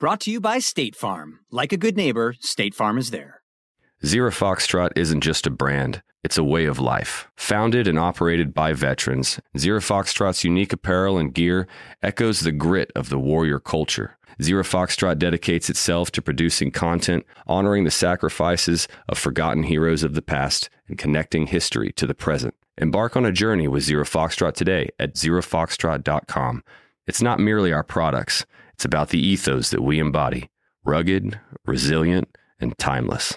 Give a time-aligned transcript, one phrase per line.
[0.00, 1.40] Brought to you by State Farm.
[1.50, 3.42] Like a good neighbor, State Farm is there.
[4.06, 7.26] Zero Foxtrot isn't just a brand, it's a way of life.
[7.34, 11.66] Founded and operated by veterans, Zero Foxtrot's unique apparel and gear
[12.00, 14.16] echoes the grit of the warrior culture.
[14.40, 20.22] Zero Foxtrot dedicates itself to producing content, honoring the sacrifices of forgotten heroes of the
[20.22, 22.54] past, and connecting history to the present.
[22.76, 26.62] Embark on a journey with Zero Foxtrot today at zerofoxtrot.com.
[27.08, 28.46] It's not merely our products.
[28.78, 30.50] It's about the ethos that we embody
[30.84, 32.28] rugged, resilient,
[32.60, 33.36] and timeless.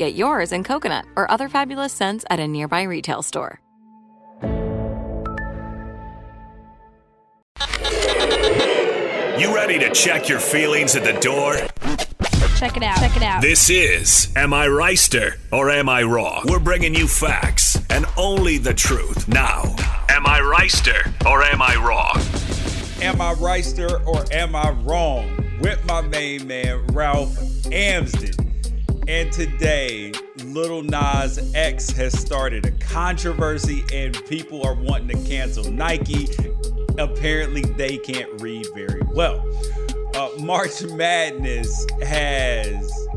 [0.00, 3.60] Get yours in coconut or other fabulous scents at a nearby retail store.
[9.38, 11.56] You ready to check your feelings at the door?
[12.56, 12.98] Check it out.
[12.98, 13.42] Check it out.
[13.42, 16.46] This is Am I Reister or Am I Wrong?
[16.46, 19.28] We're bringing you facts and only the truth.
[19.28, 19.64] Now,
[20.08, 22.16] Am I Reister or Am I Wrong?
[23.02, 25.44] Am I Reister or Am I Wrong?
[25.60, 27.36] With my main man, Ralph
[27.70, 28.49] Amsden.
[29.10, 30.12] And today,
[30.44, 36.28] Little Nas X has started a controversy, and people are wanting to cancel Nike.
[36.96, 39.44] Apparently, they can't read very well.
[40.14, 43.08] Uh, March Madness has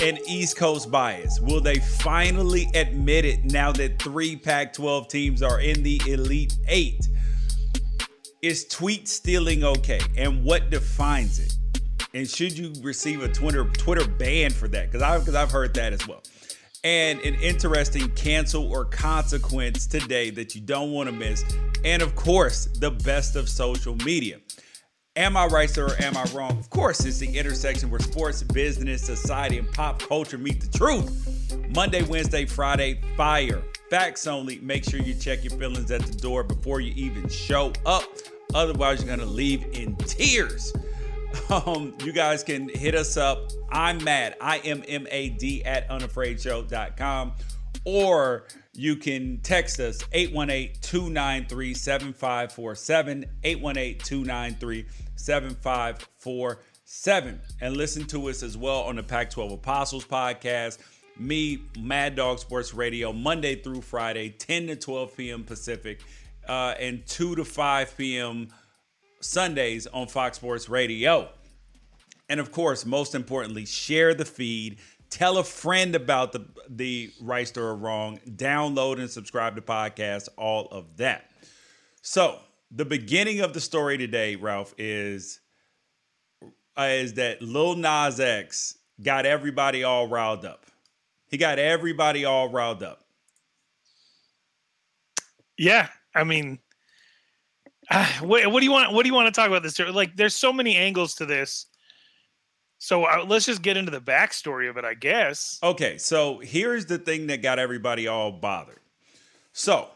[0.00, 1.40] an East Coast bias.
[1.40, 6.56] Will they finally admit it now that three Pac 12 teams are in the Elite
[6.68, 7.06] Eight?
[8.40, 10.00] Is tweet stealing okay?
[10.16, 11.55] And what defines it?
[12.16, 14.90] And should you receive a Twitter Twitter ban for that?
[14.90, 16.22] Because I've because I've heard that as well.
[16.82, 21.44] And an interesting cancel or consequence today that you don't want to miss.
[21.84, 24.38] And of course, the best of social media.
[25.14, 26.58] Am I right, sir, or am I wrong?
[26.58, 31.68] Of course, it's the intersection where sports, business, society, and pop culture meet the truth.
[31.74, 33.62] Monday, Wednesday, Friday, fire.
[33.90, 34.58] Facts only.
[34.60, 38.04] Make sure you check your feelings at the door before you even show up.
[38.54, 40.72] Otherwise, you're going to leave in tears.
[41.48, 43.50] Um, you guys can hit us up.
[43.70, 44.36] I'm mad.
[44.40, 47.32] I am M A D at unafraidshow.com.
[47.84, 53.24] Or you can text us 818 293 7547.
[53.44, 57.40] 818 293 7547.
[57.60, 60.78] And listen to us as well on the Pac 12 Apostles podcast.
[61.18, 65.44] Me, Mad Dog Sports Radio, Monday through Friday, 10 to 12 p.m.
[65.44, 66.00] Pacific,
[66.46, 68.48] uh, and 2 to 5 p.m.
[69.26, 71.28] Sundays on Fox Sports Radio.
[72.28, 74.78] And of course, most importantly, share the feed.
[75.10, 78.18] Tell a friend about the the right or wrong.
[78.28, 80.28] Download and subscribe to podcasts.
[80.36, 81.30] All of that.
[82.02, 82.40] So
[82.70, 85.40] the beginning of the story today, Ralph, is
[86.78, 90.66] is that Lil Nas X got everybody all riled up.
[91.28, 93.04] He got everybody all riled up.
[95.58, 96.58] Yeah, I mean,
[97.90, 98.92] uh, what, what do you want?
[98.92, 99.78] What do you want to talk about this?
[99.78, 101.66] Like, there's so many angles to this.
[102.78, 105.58] So uh, let's just get into the backstory of it, I guess.
[105.62, 108.80] Okay, so here's the thing that got everybody all bothered.
[109.52, 109.88] So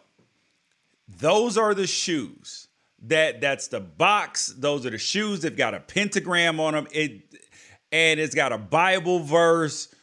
[1.06, 2.68] those are the shoes.
[3.02, 4.48] That that's the box.
[4.48, 5.40] Those are the shoes.
[5.40, 6.86] They've got a pentagram on them.
[6.92, 7.22] It
[7.92, 9.94] and it's got a Bible verse.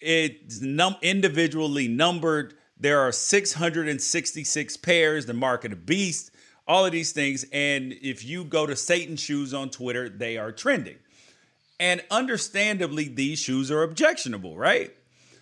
[0.00, 2.54] It's num- individually numbered.
[2.78, 5.26] There are 666 pairs.
[5.26, 6.29] The mark of the beast.
[6.70, 7.44] All of these things.
[7.52, 10.98] And if you go to Satan shoes on Twitter, they are trending.
[11.80, 14.94] And understandably, these shoes are objectionable, right?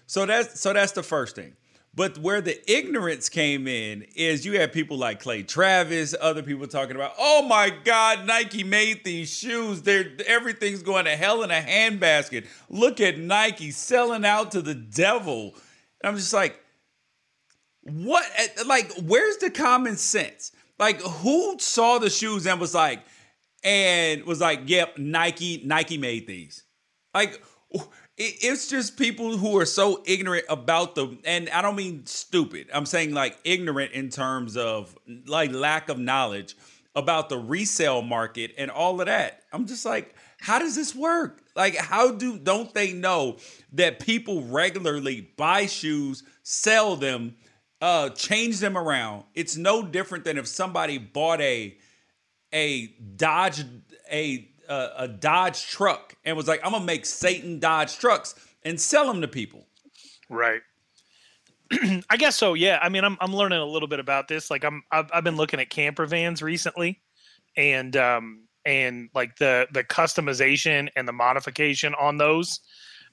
[0.07, 1.53] So that's so that's the first thing.
[1.95, 6.67] But where the ignorance came in is you had people like Clay Travis, other people
[6.67, 9.83] talking about, oh my God, Nike made these shoes.
[9.83, 12.47] They're everything's going to hell in a handbasket.
[12.71, 15.55] Look at Nike selling out to the devil.
[16.01, 16.59] And I'm just like,
[17.83, 18.25] what
[18.67, 20.53] like where's the common sense?
[20.79, 23.01] Like who saw the shoes and was like,
[23.65, 26.63] and was like, yep, Nike, Nike made these.
[27.15, 27.43] Like,
[28.17, 32.69] it's just people who are so ignorant about the, and I don't mean stupid.
[32.73, 34.97] I'm saying like ignorant in terms of
[35.27, 36.57] like lack of knowledge
[36.95, 39.43] about the resale market and all of that.
[39.53, 41.43] I'm just like, how does this work?
[41.55, 43.37] Like, how do don't they know
[43.73, 47.37] that people regularly buy shoes, sell them,
[47.81, 49.25] uh, change them around?
[49.35, 51.77] It's no different than if somebody bought a
[52.53, 52.87] a
[53.17, 53.65] Dodge
[54.11, 58.35] a a, a Dodge truck and was like, I'm gonna make Satan Dodge trucks
[58.65, 59.67] and sell them to people.
[60.29, 60.61] Right.
[62.11, 62.55] I guess so.
[62.55, 62.79] Yeah.
[62.83, 64.51] I mean, I'm I'm learning a little bit about this.
[64.51, 67.01] Like, I'm I've, I've been looking at camper vans recently,
[67.57, 72.61] and um and like the the customization and the modification on those.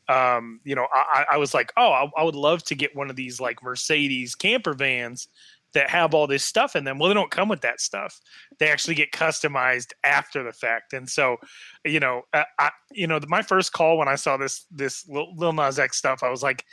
[0.08, 3.10] Um, you know, I, I was like, oh, I, I would love to get one
[3.10, 5.28] of these like Mercedes camper vans
[5.74, 6.98] that have all this stuff in them.
[6.98, 8.20] Well, they don't come with that stuff.
[8.60, 10.94] They actually get customized after the fact.
[10.94, 11.38] And so,
[11.84, 15.54] you know, uh, I, you know, my first call when I saw this this Lil
[15.54, 16.64] Nas X stuff, I was like,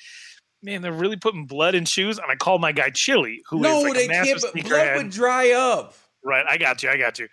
[0.62, 2.19] man, they're really putting blood in shoes.
[2.19, 4.40] And I called my guy Chili, who no, is like they can't.
[4.40, 5.94] But blood would dry up.
[6.25, 6.88] Right, I got you.
[6.88, 7.26] I got you.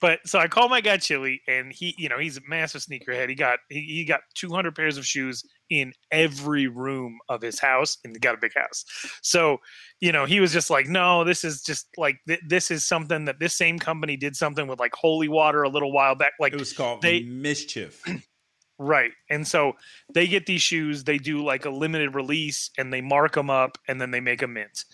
[0.00, 3.28] But so I called my guy Chili, and he, you know, he's a massive sneakerhead.
[3.28, 7.98] He got he, he got 200 pairs of shoes in every room of his house,
[8.04, 8.84] and he got a big house.
[9.22, 9.58] So,
[10.00, 13.26] you know, he was just like, no, this is just like th- this is something
[13.26, 16.32] that this same company did something with like holy water a little while back.
[16.40, 18.02] Like it was called they, mischief.
[18.82, 19.12] Right.
[19.28, 19.74] And so
[20.14, 23.76] they get these shoes, they do like a limited release and they mark them up
[23.86, 24.86] and then they make a mint.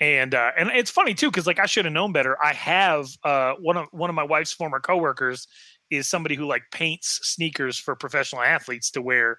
[0.00, 2.36] And uh and it's funny too cuz like I should have known better.
[2.42, 5.46] I have uh one of one of my wife's former coworkers
[5.88, 9.38] is somebody who like paints sneakers for professional athletes to wear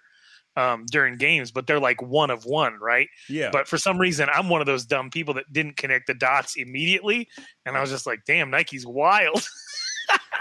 [0.56, 3.10] um during games, but they're like one of one, right?
[3.28, 3.50] Yeah.
[3.52, 6.56] But for some reason I'm one of those dumb people that didn't connect the dots
[6.56, 7.28] immediately
[7.66, 9.46] and I was just like, "Damn, Nike's wild."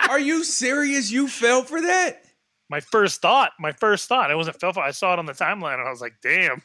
[0.09, 1.11] Are you serious?
[1.11, 2.23] You fell for that?
[2.69, 4.77] My first thought, my first thought, it wasn't felt.
[4.77, 6.63] I saw it on the timeline and I was like, damn,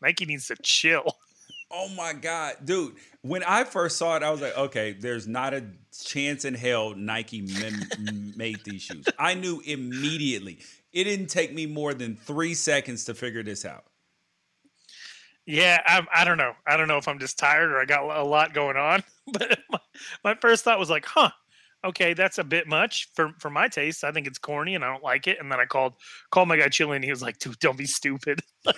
[0.00, 1.16] Nike needs to chill.
[1.70, 2.94] Oh my God, dude.
[3.22, 5.64] When I first saw it, I was like, okay, there's not a
[6.04, 7.40] chance in hell Nike
[8.36, 9.06] made these shoes.
[9.18, 10.60] I knew immediately.
[10.92, 13.84] It didn't take me more than three seconds to figure this out.
[15.46, 16.52] Yeah, I'm, I don't know.
[16.66, 19.02] I don't know if I'm just tired or I got a lot going on.
[19.32, 19.78] But my,
[20.22, 21.30] my first thought was like, huh,
[21.84, 24.04] okay, that's a bit much for for my taste.
[24.04, 25.38] I think it's corny and I don't like it.
[25.40, 25.94] And then I called
[26.30, 28.40] called my guy Chili and he was like, dude, don't be stupid.
[28.64, 28.76] like,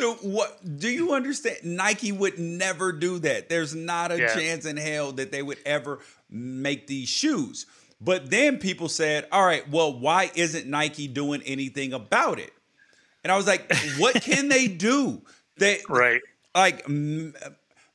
[0.22, 1.58] what do you understand?
[1.64, 3.48] Nike would never do that.
[3.48, 4.34] There's not a yeah.
[4.34, 7.66] chance in hell that they would ever make these shoes.
[8.00, 12.52] But then people said, all right, well, why isn't Nike doing anything about it?
[13.22, 15.22] And I was like, what can they do?
[15.56, 16.20] They right
[16.54, 17.34] like m-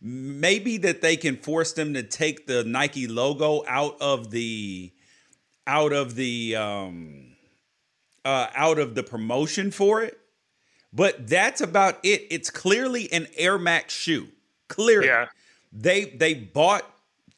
[0.02, 4.92] maybe that they can force them to take the Nike logo out of the
[5.68, 7.36] out of the um
[8.26, 10.18] uh out of the promotion for it.
[10.92, 12.26] But that's about it.
[12.32, 14.30] It's clearly an Air Max shoe.
[14.68, 15.08] Clearly.
[15.08, 15.28] Yeah.
[15.72, 16.84] They they bought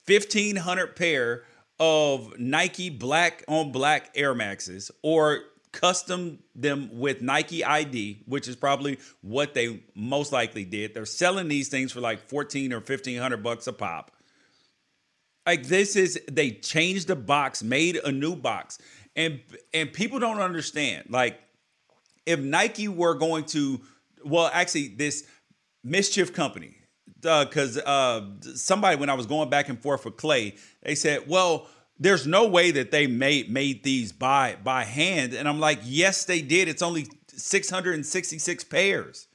[0.06, 1.44] 1500 pair
[1.80, 5.42] of Nike black on black Air Maxes or
[5.72, 10.94] custom them with Nike ID, which is probably what they most likely did.
[10.94, 14.12] They're selling these things for like 14 or 1500 bucks a pop.
[15.46, 18.78] Like this is they changed the box, made a new box.
[19.16, 19.40] And
[19.74, 21.08] and people don't understand.
[21.10, 21.40] Like
[22.26, 23.82] if Nike were going to
[24.24, 25.28] well actually this
[25.84, 26.76] mischief company
[27.22, 28.22] because uh, uh,
[28.56, 31.68] somebody when I was going back and forth with Clay, they said, "Well,
[32.02, 36.26] there's no way that they made made these by by hand and i'm like yes
[36.26, 39.28] they did it's only 666 pairs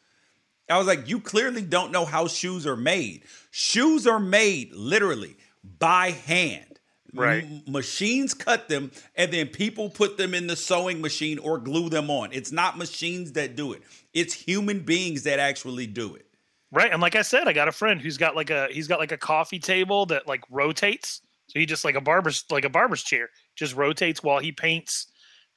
[0.69, 5.37] i was like you clearly don't know how shoes are made shoes are made literally
[5.79, 6.77] by hand
[7.15, 7.45] Right.
[7.45, 11.89] M- machines cut them, and then people put them in the sewing machine or glue
[11.89, 12.31] them on.
[12.33, 13.83] It's not machines that do it.
[14.13, 16.27] It's human beings that actually do it.
[16.73, 16.93] Right.
[16.93, 19.13] And like I said, I got a friend who's got like a he's got like
[19.13, 21.23] a coffee table that like rotates.
[21.57, 25.07] So he just like a barber's like a barber's chair just rotates while he paints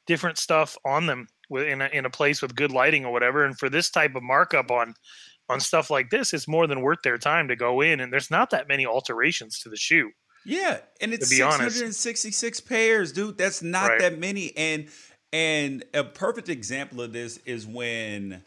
[0.07, 3.43] different stuff on them in a, in a place with good lighting or whatever.
[3.43, 4.93] And for this type of markup on
[5.49, 7.99] on stuff like this, it's more than worth their time to go in.
[7.99, 10.11] And there's not that many alterations to the shoe.
[10.45, 12.69] Yeah, and it's 666 honest.
[12.69, 13.37] pairs, dude.
[13.37, 13.99] That's not right.
[13.99, 14.55] that many.
[14.55, 14.87] And
[15.33, 18.41] and a perfect example of this is when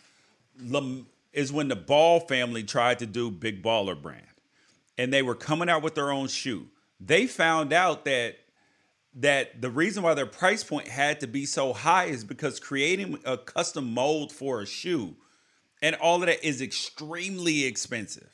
[1.34, 4.24] is when the Ball family tried to do Big Baller brand,
[4.96, 6.68] and they were coming out with their own shoe.
[7.04, 8.36] They found out that
[9.14, 13.18] that the reason why their price point had to be so high is because creating
[13.26, 15.14] a custom mold for a shoe
[15.82, 18.30] and all of that is extremely expensive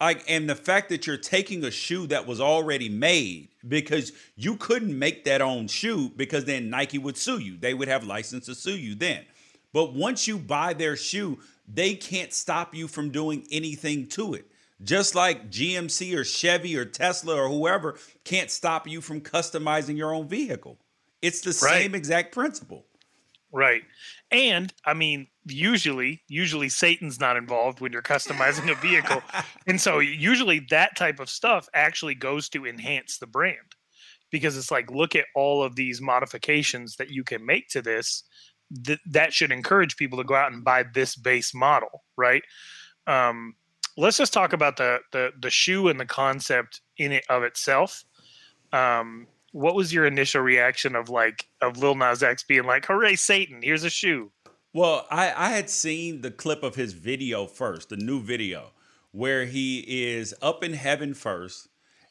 [0.00, 4.56] like and the fact that you're taking a shoe that was already made because you
[4.56, 7.56] couldn't make that own shoe because then Nike would sue you.
[7.56, 9.24] They would have license to sue you then.
[9.72, 14.46] But once you buy their shoe, they can't stop you from doing anything to it.
[14.84, 20.14] Just like GMC or Chevy or Tesla or whoever can't stop you from customizing your
[20.14, 20.78] own vehicle.
[21.22, 21.82] It's the right.
[21.82, 22.84] same exact principle.
[23.50, 23.82] Right.
[24.30, 29.22] And I mean, usually, usually Satan's not involved when you're customizing a vehicle.
[29.66, 33.76] and so usually that type of stuff actually goes to enhance the brand
[34.30, 38.24] because it's like, look at all of these modifications that you can make to this.
[38.84, 42.42] Th- that should encourage people to go out and buy this base model, right?
[43.06, 43.54] Um,
[43.96, 48.04] let's just talk about the, the the shoe and the concept in it of itself.
[48.72, 53.16] Um, what was your initial reaction of like of Lil Nas X being like, "Hooray,
[53.16, 53.60] Satan!
[53.62, 54.32] Here's a shoe."
[54.72, 58.72] Well, I I had seen the clip of his video first, the new video,
[59.12, 61.68] where he is up in heaven first,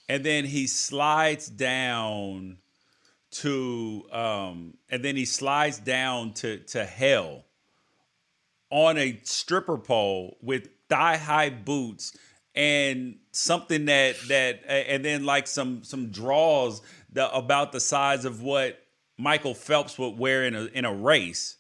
[0.08, 2.58] and then he slides down
[3.32, 7.46] to um, and then he slides down to to hell
[8.70, 12.16] on a stripper pole with thigh high boots
[12.54, 16.82] and something that that and then like some some draws
[17.12, 18.80] the, about the size of what
[19.18, 21.58] Michael Phelps would wear in a in a race,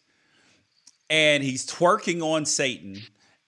[1.10, 3.02] and he's twerking on Satan,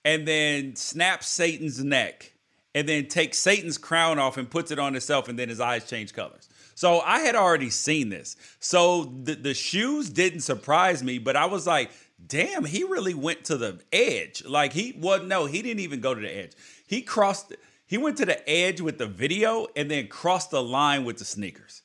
[0.04, 2.34] and then snaps Satan's neck,
[2.74, 5.88] and then takes Satan's crown off and puts it on himself, and then his eyes
[5.88, 6.50] change colors.
[6.74, 8.36] So I had already seen this.
[8.60, 11.90] So the, the shoes didn't surprise me, but I was like,
[12.28, 14.44] damn, he really went to the edge.
[14.46, 16.54] Like he well, no, he didn't even go to the edge.
[16.88, 17.54] He crossed
[17.86, 21.26] he went to the edge with the video and then crossed the line with the
[21.26, 21.82] sneakers.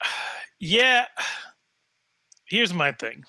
[0.64, 1.06] Yeah.
[2.44, 3.24] Here's my thing.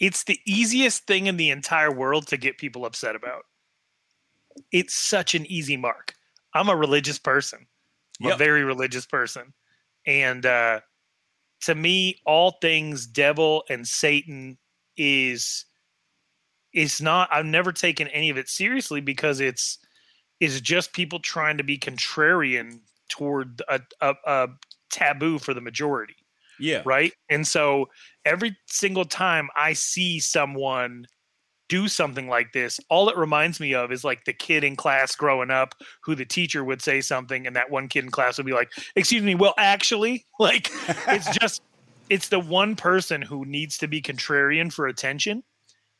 [0.00, 3.42] It's the easiest thing in the entire world to get people upset about.
[4.72, 6.14] It's such an easy mark.
[6.54, 7.66] I'm a religious person.
[8.20, 8.36] I'm yep.
[8.36, 9.52] a very religious person.
[10.06, 10.80] And uh,
[11.62, 14.58] to me, all things devil and Satan
[14.96, 15.64] is
[16.72, 19.78] is not I've never taken any of it seriously because it's
[20.40, 24.48] is just people trying to be contrarian toward a, a, a
[24.90, 26.16] taboo for the majority.
[26.58, 26.82] Yeah.
[26.84, 27.12] Right.
[27.30, 27.88] And so
[28.24, 31.06] every single time I see someone
[31.68, 35.14] do something like this, all it reminds me of is like the kid in class
[35.16, 38.46] growing up who the teacher would say something, and that one kid in class would
[38.46, 40.70] be like, Excuse me, well, actually, like
[41.08, 41.62] it's just,
[42.08, 45.42] it's the one person who needs to be contrarian for attention,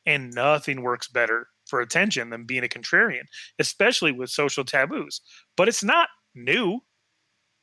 [0.04, 3.24] and nothing works better for attention than being a contrarian,
[3.58, 5.20] especially with social taboos.
[5.56, 6.80] But it's not new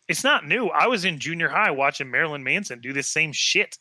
[0.07, 0.67] it's not new.
[0.67, 3.77] I was in junior high watching Marilyn Manson do this same shit.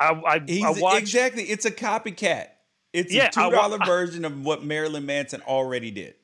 [0.00, 1.44] I, I, I watched, exactly.
[1.44, 2.46] It's a copycat.
[2.92, 6.14] It's yeah, a two dollar version of what Marilyn Manson already did.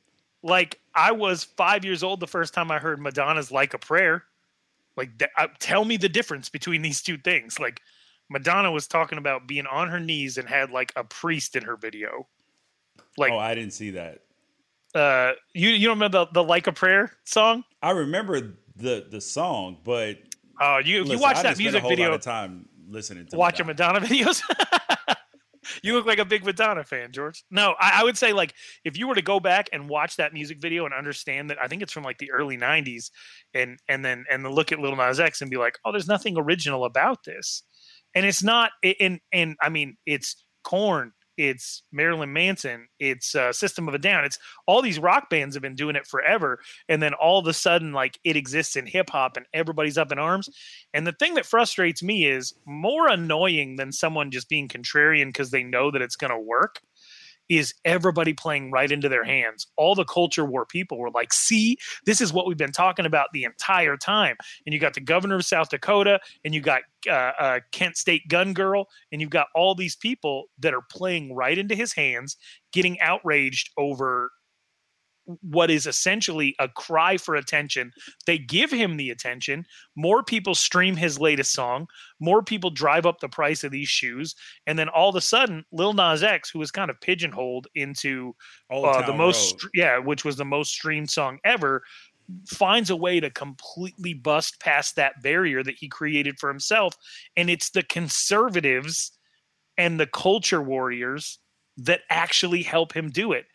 [0.42, 4.24] Like I was five years old the first time I heard Madonna's "Like a Prayer."
[4.96, 7.60] Like, uh, tell me the difference between these two things.
[7.60, 7.82] Like,
[8.30, 11.76] Madonna was talking about being on her knees and had like a priest in her
[11.76, 12.26] video.
[13.18, 14.22] Like, oh, I didn't see that.
[14.94, 17.64] Uh, you you don't remember the, the "Like a Prayer" song?
[17.82, 20.18] I remember the the song, but
[20.60, 22.16] oh, you listen, you watch that music video.
[22.18, 24.42] time listening to watching Madonna, Madonna videos.
[25.82, 27.44] You look like a big Madonna fan, George.
[27.50, 28.54] No, I, I, would say like
[28.84, 31.68] if you were to go back and watch that music video and understand that I
[31.68, 33.10] think it's from like the early '90s,
[33.54, 36.08] and and then and then look at Little Nas X and be like, oh, there's
[36.08, 37.62] nothing original about this,
[38.14, 38.70] and it's not.
[39.00, 44.24] And and I mean, it's Korn, it's Marilyn Manson, it's uh, System of a Down.
[44.24, 47.52] It's all these rock bands have been doing it forever, and then all of a
[47.52, 50.48] sudden, like it exists in hip hop, and everybody's up in arms.
[50.94, 55.50] And the thing that frustrates me is more annoying than someone just being contrarian because
[55.50, 56.80] they know that it's going to work
[57.48, 59.66] is everybody playing right into their hands.
[59.76, 63.28] All the culture war people were like, see, this is what we've been talking about
[63.32, 64.36] the entire time.
[64.64, 68.28] And you got the governor of South Dakota, and you got uh, uh, Kent State
[68.28, 72.36] gun girl, and you've got all these people that are playing right into his hands,
[72.72, 74.30] getting outraged over
[75.42, 77.92] what is essentially a cry for attention.
[78.26, 79.66] They give him the attention.
[79.96, 81.88] More people stream his latest song.
[82.20, 84.34] More people drive up the price of these shoes.
[84.66, 88.34] And then all of a sudden, Lil Nas X, who was kind of pigeonholed into
[88.70, 89.70] uh, the most, Road.
[89.74, 91.82] yeah, which was the most streamed song ever,
[92.46, 96.94] finds a way to completely bust past that barrier that he created for himself.
[97.36, 99.12] And it's the conservatives
[99.78, 101.38] and the culture warriors
[101.78, 103.46] that actually help him do it.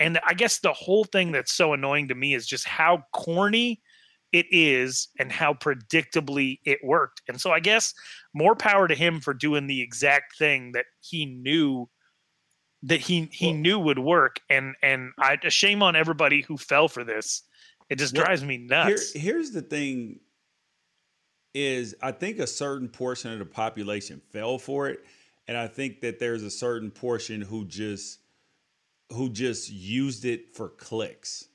[0.00, 3.80] And I guess the whole thing that's so annoying to me is just how corny
[4.32, 7.22] it is and how predictably it worked.
[7.28, 7.92] And so I guess
[8.32, 11.88] more power to him for doing the exact thing that he knew
[12.82, 16.88] that he he well, knew would work and and I shame on everybody who fell
[16.88, 17.42] for this.
[17.90, 19.12] It just well, drives me nuts.
[19.12, 20.20] Here, here's the thing
[21.52, 25.04] is I think a certain portion of the population fell for it
[25.46, 28.20] and I think that there's a certain portion who just
[29.12, 31.48] who just used it for clicks,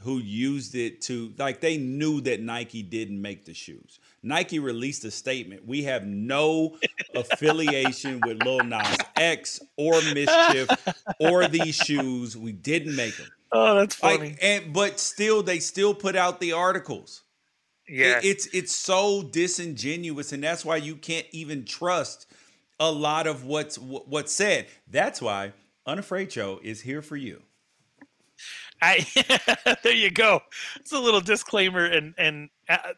[0.00, 3.98] who used it to like they knew that Nike didn't make the shoes.
[4.22, 6.78] Nike released a statement: "We have no
[7.14, 10.68] affiliation with Lil Nas X or Mischief
[11.20, 12.36] or these shoes.
[12.36, 14.30] We didn't make them." Oh, that's funny.
[14.30, 17.22] Like, and but still, they still put out the articles.
[17.88, 22.26] Yeah, it, it's it's so disingenuous, and that's why you can't even trust
[22.80, 24.66] a lot of what's what's said.
[24.90, 25.52] That's why
[25.86, 27.42] Unafraid Show is here for you.
[28.82, 29.06] I
[29.82, 30.40] there you go.
[30.76, 32.92] It's a little disclaimer, and and uh,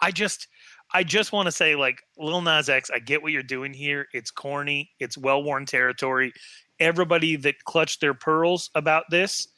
[0.00, 0.48] I just
[0.92, 4.06] I just want to say, like Lil Nas X, I get what you're doing here.
[4.12, 4.90] It's corny.
[4.98, 6.32] It's well worn territory.
[6.78, 9.48] Everybody that clutched their pearls about this,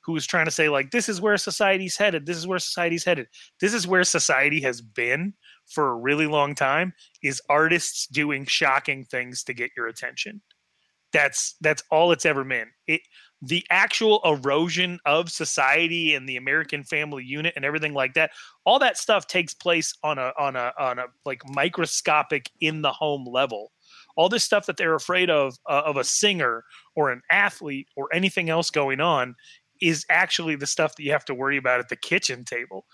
[0.00, 2.26] who was trying to say like this is where society's headed.
[2.26, 3.28] This is where society's headed.
[3.60, 5.34] This is where society has been
[5.66, 6.92] for a really long time.
[7.22, 10.40] Is artists doing shocking things to get your attention
[11.12, 12.68] that's that's all it's ever been.
[12.86, 13.02] It
[13.42, 18.30] the actual erosion of society and the American family unit and everything like that.
[18.66, 22.92] All that stuff takes place on a on a on a like microscopic in the
[22.92, 23.72] home level.
[24.16, 28.08] All this stuff that they're afraid of uh, of a singer or an athlete or
[28.12, 29.34] anything else going on
[29.80, 32.84] is actually the stuff that you have to worry about at the kitchen table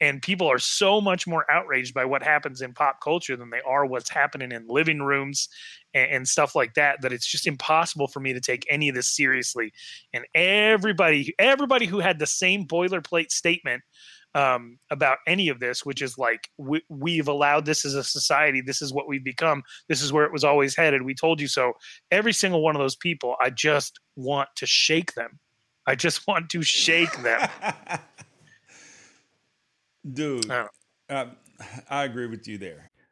[0.00, 3.60] and people are so much more outraged by what happens in pop culture than they
[3.66, 5.48] are what's happening in living rooms
[5.94, 8.94] and, and, stuff like that that it's just impossible for me to take any of
[8.94, 9.72] this seriously.
[10.12, 13.82] And everybody everybody who had the same boilerplate statement
[14.34, 18.60] um, about any of this which is like we, we've allowed this as a society
[18.60, 21.46] this is what we've become this is where it was always headed we told you
[21.46, 21.72] so.
[22.10, 25.38] Every single one of those people i just want to shake them.
[25.86, 27.48] I just want to shake them.
[30.12, 30.68] Dude, I,
[31.08, 31.26] uh,
[31.88, 32.90] I agree with you there.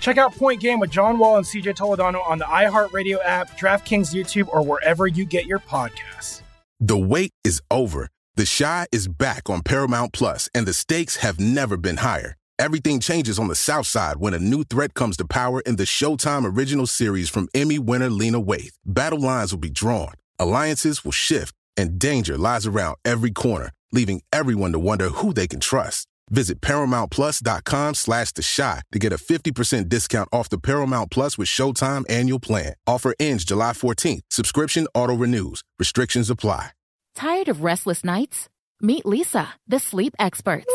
[0.00, 4.14] Check out Point Game with John Wall and CJ Toledano on the iHeartRadio app, DraftKings
[4.14, 6.42] YouTube, or wherever you get your podcasts.
[6.80, 8.08] The wait is over.
[8.34, 12.36] The Chi is back on Paramount Plus, and the stakes have never been higher.
[12.58, 15.84] Everything changes on the South Side when a new threat comes to power in the
[15.84, 18.72] Showtime original series from Emmy winner Lena Waithe.
[18.84, 24.22] Battle lines will be drawn, alliances will shift, and danger lies around every corner, leaving
[24.32, 26.08] everyone to wonder who they can trust.
[26.32, 31.46] Visit ParamountPlus.com slash The Shot to get a 50% discount off the Paramount Plus with
[31.46, 32.74] Showtime annual plan.
[32.86, 34.22] Offer ends July 14th.
[34.30, 35.62] Subscription auto-renews.
[35.78, 36.70] Restrictions apply.
[37.14, 38.48] Tired of restless nights?
[38.80, 40.72] Meet Leesa, the sleep experts.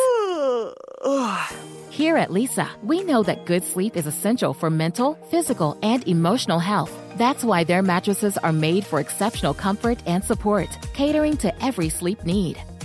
[1.89, 6.59] Here at Leesa, we know that good sleep is essential for mental, physical, and emotional
[6.59, 6.91] health.
[7.17, 12.23] That's why their mattresses are made for exceptional comfort and support, catering to every sleep
[12.23, 12.61] need.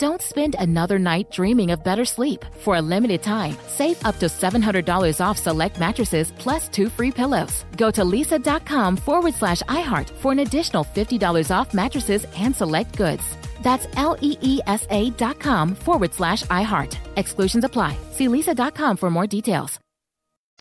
[0.00, 2.46] Don't spend another night dreaming of better sleep.
[2.60, 7.66] For a limited time, save up to $700 off select mattresses plus two free pillows.
[7.76, 13.36] Go to leesa.com forward slash iHeart for an additional $50 off mattresses and select goods.
[13.60, 16.96] That's L E E S A dot com forward slash iHeart.
[17.16, 17.94] Exclusions apply.
[18.12, 19.78] See leesa.com for more details.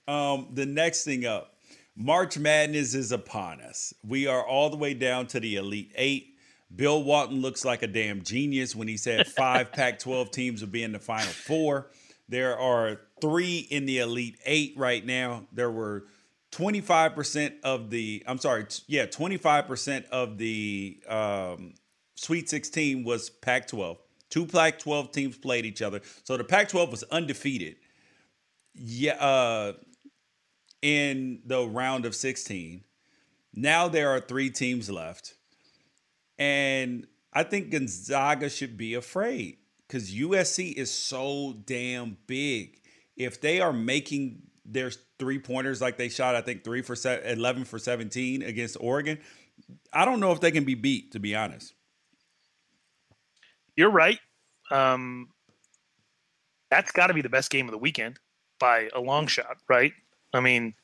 [0.05, 1.53] Um, the next thing up
[1.95, 3.93] March Madness is upon us.
[4.05, 6.35] We are all the way down to the Elite Eight.
[6.75, 10.69] Bill Walton looks like a damn genius when he said five Pac 12 teams will
[10.69, 11.91] be in the Final Four.
[12.27, 15.47] There are three in the Elite Eight right now.
[15.51, 16.05] There were
[16.51, 21.73] 25% of the, I'm sorry, yeah, 25% of the um,
[22.15, 23.97] Sweet 16 was Pac 12.
[24.29, 26.01] Two Pac 12 teams played each other.
[26.23, 27.77] So the Pac 12 was undefeated.
[28.75, 29.73] Yeah, uh,
[30.81, 32.83] in the round of 16.
[33.53, 35.35] Now there are three teams left.
[36.39, 42.79] And I think Gonzaga should be afraid because USC is so damn big.
[43.17, 47.23] If they are making their three pointers like they shot, I think three for se-
[47.25, 49.19] 11 for 17 against Oregon,
[49.91, 51.73] I don't know if they can be beat, to be honest.
[53.75, 54.19] You're right.
[54.71, 55.29] Um,
[56.71, 58.19] that's got to be the best game of the weekend
[58.59, 59.91] by a long shot, right?
[60.33, 60.75] I mean,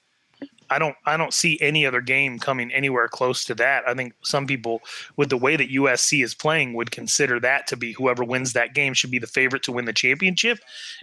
[0.69, 3.88] I don't I don't see any other game coming anywhere close to that.
[3.88, 4.82] I think some people
[5.15, 8.73] with the way that USC is playing would consider that to be whoever wins that
[8.73, 10.60] game should be the favorite to win the championship.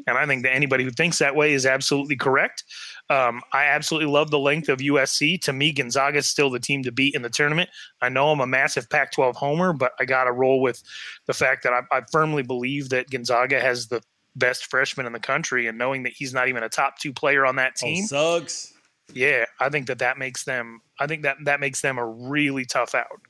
[0.06, 2.64] And I think that anybody who thinks that way is absolutely correct.
[3.10, 5.40] Um, I absolutely love the length of USC.
[5.42, 7.68] To me, Gonzaga is still the team to beat in the tournament.
[8.00, 10.82] I know I'm a massive Pac 12 homer, but I got to roll with
[11.26, 14.02] the fact that I, I firmly believe that Gonzaga has the
[14.34, 15.66] best freshman in the country.
[15.66, 18.71] And knowing that he's not even a top two player on that team Oh, team.
[19.14, 20.80] Yeah, I think that that makes them.
[21.00, 23.20] I think that that makes them a really tough out.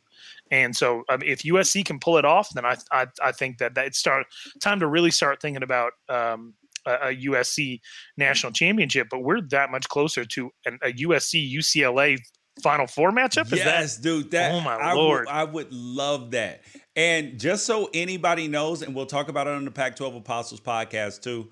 [0.50, 3.74] And so, um, if USC can pull it off, then I I, I think that
[3.74, 4.26] that it's start
[4.60, 6.54] time to really start thinking about um,
[6.86, 7.80] a, a USC
[8.16, 9.08] national championship.
[9.10, 12.18] But we're that much closer to an, a USC UCLA
[12.62, 13.46] Final Four matchup.
[13.46, 14.30] Is yes, that, dude.
[14.32, 15.26] That oh my I lord!
[15.26, 16.62] Would, I would love that.
[16.94, 21.22] And just so anybody knows, and we'll talk about it on the Pac-12 Apostles podcast
[21.22, 21.50] too.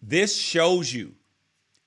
[0.00, 1.12] This shows you.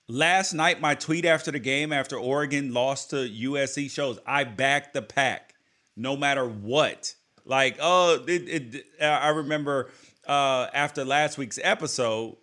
[0.08, 4.94] Last night, my tweet after the game, after Oregon lost to USC, shows I backed
[4.94, 5.56] the pack,
[5.96, 7.16] no matter what.
[7.44, 9.90] Like, oh, it, it, I remember
[10.28, 12.38] uh, after last week's episode,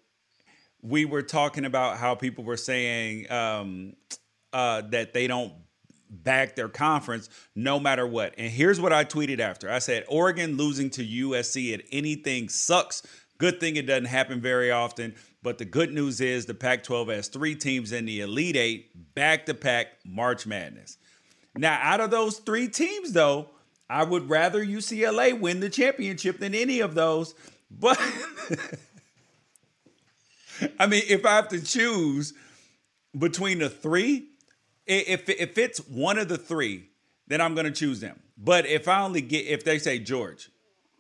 [0.82, 3.94] we were talking about how people were saying um,
[4.52, 5.52] uh, that they don't
[6.10, 8.34] back their conference no matter what.
[8.38, 13.02] And here's what I tweeted after I said, Oregon losing to USC at anything sucks.
[13.38, 15.14] Good thing it doesn't happen very often.
[15.42, 19.14] But the good news is the Pac 12 has three teams in the Elite Eight,
[19.14, 20.98] back to back March Madness.
[21.56, 23.50] Now, out of those three teams, though,
[23.90, 27.34] I would rather UCLA win the championship than any of those.
[27.70, 27.98] But
[30.78, 32.32] I mean, if I have to choose
[33.16, 34.28] between the three,
[34.86, 36.88] if if it's one of the three,
[37.26, 38.20] then I'm going to choose them.
[38.38, 40.50] But if I only get if they say George,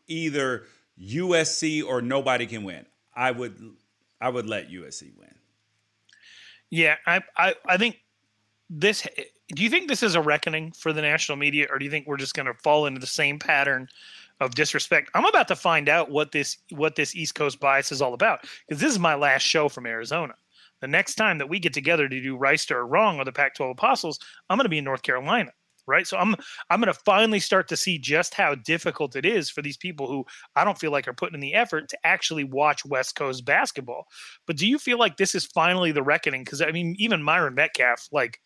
[0.06, 0.64] either
[1.00, 3.76] USC or nobody can win, I would
[4.22, 5.34] I would let USC win.
[6.70, 7.98] Yeah, I, I I think
[8.70, 9.06] this.
[9.48, 12.06] Do you think this is a reckoning for the national media, or do you think
[12.06, 13.88] we're just going to fall into the same pattern
[14.40, 15.10] of disrespect?
[15.14, 18.46] I'm about to find out what this what this East Coast bias is all about
[18.66, 20.34] because this is my last show from Arizona.
[20.80, 23.70] The next time that we get together to do Reister or Wrong or the Pac-12
[23.72, 25.52] Apostles, I'm going to be in North Carolina
[25.86, 26.06] right?
[26.06, 26.34] So I'm
[26.70, 30.06] I'm going to finally start to see just how difficult it is for these people
[30.06, 30.24] who
[30.56, 34.06] I don't feel like are putting in the effort to actually watch West Coast basketball.
[34.46, 36.44] But do you feel like this is finally the reckoning?
[36.44, 38.40] Because I mean, even Myron Medcalf, like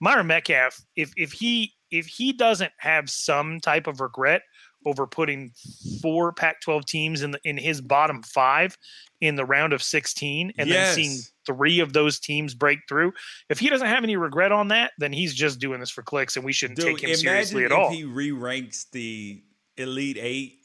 [0.00, 4.42] Myron Medcalf, if if he if he doesn't have some type of regret
[4.86, 5.52] over putting
[6.00, 8.76] four Pac-12 teams in the, in his bottom five
[9.20, 10.94] in the round of 16 and Yes.
[10.96, 13.12] then seeing three of those teams break through.
[13.48, 16.36] If he doesn't have any regret on that, then he's just doing this for clicks
[16.36, 17.90] and we shouldn't Dude, take him seriously at all.
[17.90, 19.42] he re-ranks the
[19.76, 20.58] Elite Eight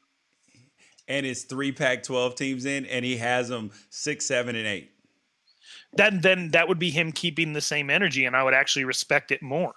[1.08, 4.91] and it's three Pac-12 teams in, and he has them six, seven, and eight.
[5.93, 9.32] then then that would be him keeping the same energy and I would actually respect
[9.32, 9.73] it more.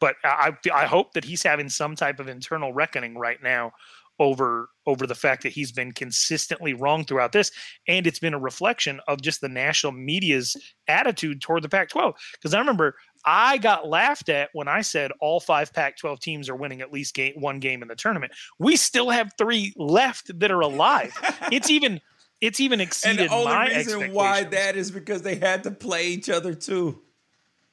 [0.00, 3.72] But I I hope that he's having some type of internal reckoning right now
[4.18, 7.50] over over the fact that he's been consistently wrong throughout this
[7.86, 10.56] and it's been a reflection of just the national media's
[10.88, 15.40] attitude toward the Pac-12 because I remember I got laughed at when I said all
[15.40, 18.32] five Pac-12 teams are winning at least game, one game in the tournament.
[18.58, 21.12] We still have 3 left that are alive.
[21.52, 22.00] it's even
[22.40, 24.14] it's even And exceeded the only my reason expectations.
[24.14, 27.02] why that is because they had to play each other too.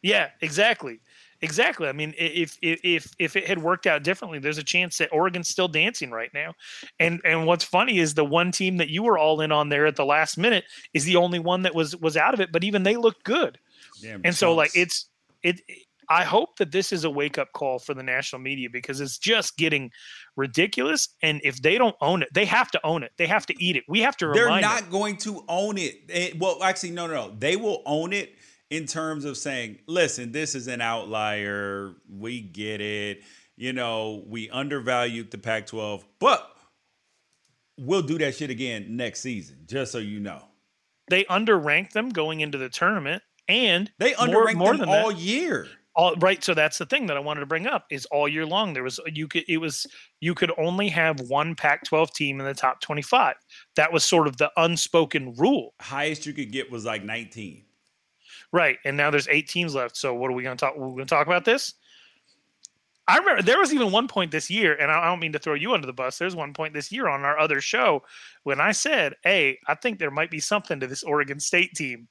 [0.01, 0.99] Yeah, exactly.
[1.43, 1.89] Exactly.
[1.89, 5.11] I mean, if if if if it had worked out differently, there's a chance that
[5.11, 6.53] Oregon's still dancing right now.
[7.01, 9.85] And and what's funny is the one team that you were all in on there
[9.85, 12.63] at the last minute is the only one that was was out of it, but
[12.63, 13.59] even they looked good.
[14.01, 15.09] Damn and so like it's
[15.43, 15.59] it
[16.09, 19.17] I hope that this is a wake up call for the national media because it's
[19.17, 19.91] just getting
[20.37, 21.09] ridiculous.
[21.21, 23.11] And if they don't own it, they have to own it.
[23.17, 23.83] They have to eat it.
[23.89, 24.91] We have to They're not them.
[24.91, 25.95] going to own it.
[26.09, 27.35] Eh, well, actually, no, no, no.
[27.37, 28.35] They will own it
[28.73, 31.93] in terms of saying, listen, this is an outlier.
[32.09, 33.21] We get it.
[33.55, 36.49] You know, we undervalued the Pac 12, but
[37.77, 40.41] we'll do that shit again next season, just so you know.
[41.09, 45.05] They underranked them going into the tournament, and They more- underranked more them than that-
[45.05, 45.67] all year.
[45.95, 48.47] all right so that's the thing that i wanted to bring up is all year
[48.47, 49.85] long there was you could it was
[50.21, 53.35] you could only have one pac 12 team in the top 25
[53.75, 57.63] that was sort of the unspoken rule Highest you could get was like 19.
[58.53, 60.87] Right and now there's eight teams left so what are we going to talk we're
[60.87, 61.73] going to talk about this
[63.07, 65.53] i remember there was even one point this year and i don't mean to throw
[65.53, 68.01] you under the bus there's one point this year on our other show
[68.43, 72.07] when i said hey i think there might be something to this oregon state team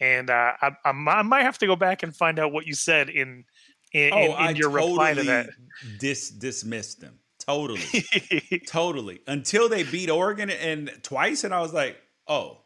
[0.00, 3.08] and uh, I, I, might have to go back and find out what you said
[3.08, 3.44] in
[3.92, 5.50] in, Oh, in, in I your reply to that
[5.98, 7.20] dis- dismissed them.
[7.38, 7.80] Totally.
[8.66, 9.20] totally.
[9.26, 12.62] Until they beat Oregon and twice, and I was like, oh,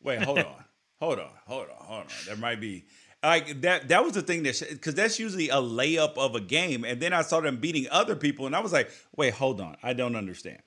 [0.00, 0.64] wait, hold on.
[1.00, 1.30] Hold on.
[1.46, 1.86] Hold on.
[1.86, 2.06] Hold on.
[2.26, 2.84] There might be
[3.22, 3.88] like that.
[3.88, 7.12] That was the thing that because that's usually a layup of a game, and then
[7.12, 9.76] I saw them beating other people, and I was like, wait, hold on.
[9.82, 10.58] I don't understand.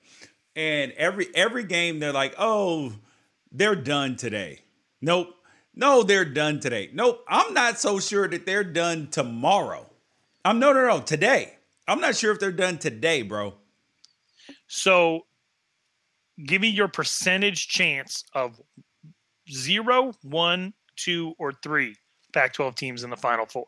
[0.56, 2.92] And every every game, they're like, oh,
[3.50, 4.60] they're done today.
[5.00, 5.34] Nope.
[5.74, 6.90] No, they're done today.
[6.92, 7.24] Nope.
[7.28, 9.88] I'm not so sure that they're done tomorrow.
[10.44, 11.00] I'm no, no, no.
[11.00, 11.54] Today.
[11.88, 13.54] I'm not sure if they're done today, bro.
[14.66, 15.26] So,
[16.44, 18.60] give me your percentage chance of
[19.50, 21.96] zero, one, two, or three
[22.32, 23.66] Pac 12 teams in the Final Four.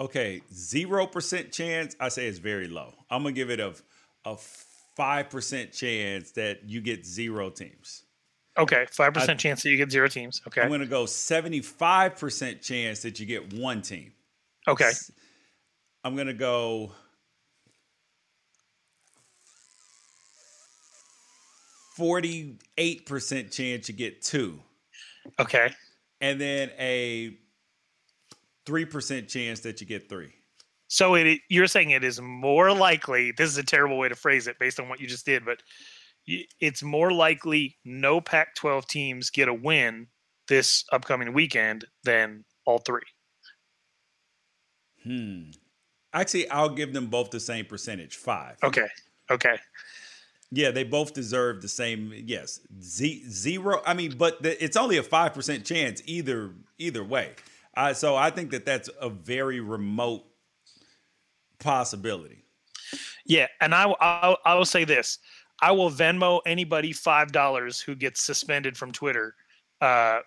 [0.00, 1.94] Okay, zero percent chance.
[2.00, 2.92] I say it's very low.
[3.10, 3.74] I'm gonna give it a
[4.24, 4.36] a
[4.96, 8.04] five percent chance that you get zero teams.
[8.58, 10.42] Okay, 5% I- chance that you get zero teams.
[10.46, 10.60] Okay.
[10.60, 14.12] I'm gonna go 75 percent chance that you get one team.
[14.68, 14.90] Okay.
[16.04, 16.92] I'm gonna go.
[21.96, 24.60] Forty-eight percent chance you get two.
[25.38, 25.70] Okay.
[26.20, 27.36] And then a
[28.66, 30.32] three percent chance that you get three.
[30.88, 33.32] So it you're saying it is more likely.
[33.32, 35.62] This is a terrible way to phrase it based on what you just did, but
[36.60, 40.06] it's more likely no Pac-12 teams get a win
[40.48, 43.00] this upcoming weekend than all three.
[45.02, 45.50] Hmm.
[46.12, 48.56] Actually, I'll give them both the same percentage, five.
[48.62, 48.86] Okay.
[49.30, 49.56] Okay.
[50.54, 52.12] Yeah, they both deserve the same.
[52.26, 53.80] Yes, Z- zero.
[53.86, 57.30] I mean, but the, it's only a five percent chance either either way.
[57.74, 60.24] Uh, so I think that that's a very remote
[61.58, 62.44] possibility.
[63.24, 65.18] Yeah, and I I, I will say this:
[65.62, 69.34] I will Venmo anybody five dollars who gets suspended from Twitter
[69.80, 70.20] uh,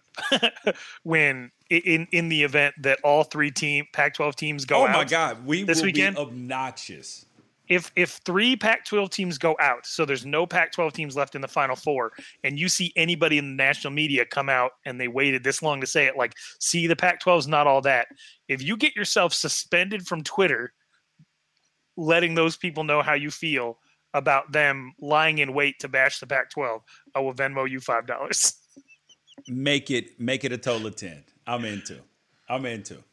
[1.03, 4.91] when in in the event that all three team Pac-12 teams go oh out.
[4.93, 6.15] my God, we this will weekend.
[6.15, 7.25] be obnoxious.
[7.67, 11.47] If if three Pac-12 teams go out, so there's no Pac-12 teams left in the
[11.47, 12.11] Final Four,
[12.43, 15.81] and you see anybody in the national media come out and they waited this long
[15.81, 18.07] to say it, like, see, the Pac-12's not all that.
[18.47, 20.73] If you get yourself suspended from Twitter,
[21.97, 23.79] letting those people know how you feel
[24.13, 26.79] about them lying in wait to bash the Pac-12,
[27.15, 28.53] I will Venmo you five dollars.
[29.47, 31.23] Make it make it a total of ten.
[31.45, 31.99] I'm into.
[32.49, 33.03] I'm into.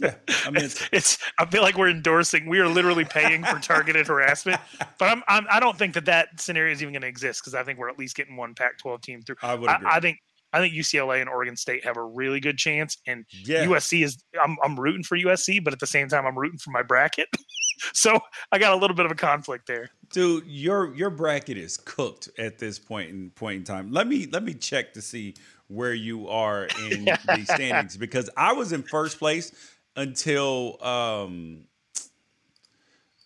[0.00, 0.14] Yeah,
[0.46, 0.88] I'm into.
[0.92, 1.18] It's.
[1.38, 2.48] I feel like we're endorsing.
[2.48, 4.60] We are literally paying for targeted harassment,
[4.98, 5.46] but I'm, I'm.
[5.50, 7.88] I don't think that that scenario is even going to exist because I think we're
[7.88, 9.36] at least getting one Pac-12 team through.
[9.42, 9.80] I would I.
[9.84, 10.18] I think.
[10.50, 13.66] I think UCLA and Oregon State have a really good chance, and Yeah.
[13.66, 14.16] USC is.
[14.42, 17.28] I'm I'm rooting for USC, but at the same time, I'm rooting for my bracket.
[17.92, 18.18] so
[18.50, 19.90] I got a little bit of a conflict there.
[20.10, 23.90] Dude, your your bracket is cooked at this point in point in time.
[23.92, 25.34] Let me let me check to see
[25.68, 29.52] where you are in the standings because I was in first place
[29.96, 31.64] until um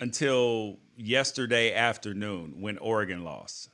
[0.00, 3.68] until yesterday afternoon when Oregon lost.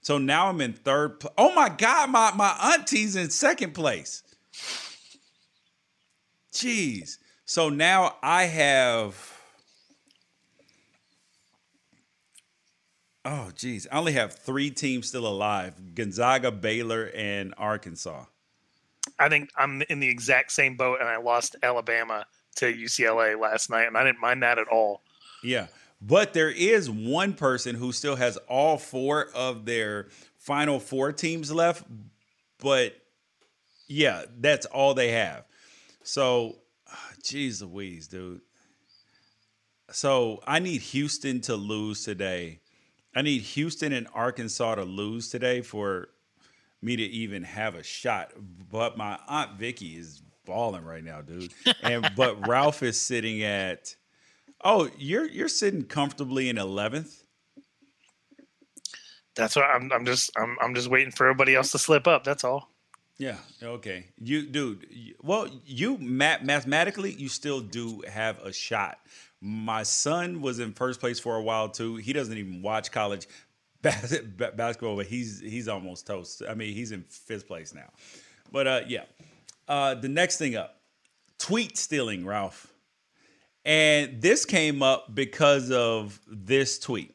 [0.00, 1.20] So now I'm in third.
[1.20, 4.22] Pl- oh my God, my my auntie's in second place.
[6.52, 7.18] Jeez.
[7.44, 9.35] So now I have.
[13.28, 13.88] Oh, geez.
[13.90, 18.24] I only have three teams still alive Gonzaga, Baylor, and Arkansas.
[19.18, 22.24] I think I'm in the exact same boat, and I lost Alabama
[22.56, 25.02] to UCLA last night, and I didn't mind that at all.
[25.42, 25.66] Yeah.
[26.00, 30.06] But there is one person who still has all four of their
[30.38, 31.82] final four teams left.
[32.58, 32.96] But
[33.88, 35.44] yeah, that's all they have.
[36.04, 36.58] So,
[36.88, 38.42] ah, geez Louise, dude.
[39.90, 42.60] So I need Houston to lose today.
[43.16, 46.08] I need Houston and Arkansas to lose today for
[46.82, 48.32] me to even have a shot.
[48.70, 51.52] But my aunt Vicky is balling right now, dude.
[51.82, 53.96] And but Ralph is sitting at
[54.64, 57.22] Oh, you're you're sitting comfortably in 11th.
[59.34, 59.92] That's what I'm.
[59.92, 60.30] I'm just.
[60.36, 60.56] I'm.
[60.62, 62.24] I'm just waiting for everybody else to slip up.
[62.24, 62.70] That's all.
[63.18, 63.36] Yeah.
[63.62, 64.06] Okay.
[64.18, 64.86] You, dude.
[64.90, 68.98] you- Well, you math- mathematically, you still do have a shot.
[69.46, 71.94] My son was in first place for a while too.
[71.96, 73.28] He doesn't even watch college
[73.82, 76.42] bas- ba- basketball, but he's he's almost toast.
[76.48, 77.92] I mean, he's in fifth place now.
[78.50, 79.04] But uh, yeah.
[79.68, 80.80] Uh, the next thing up,
[81.38, 82.72] tweet stealing, Ralph.
[83.64, 87.14] And this came up because of this tweet.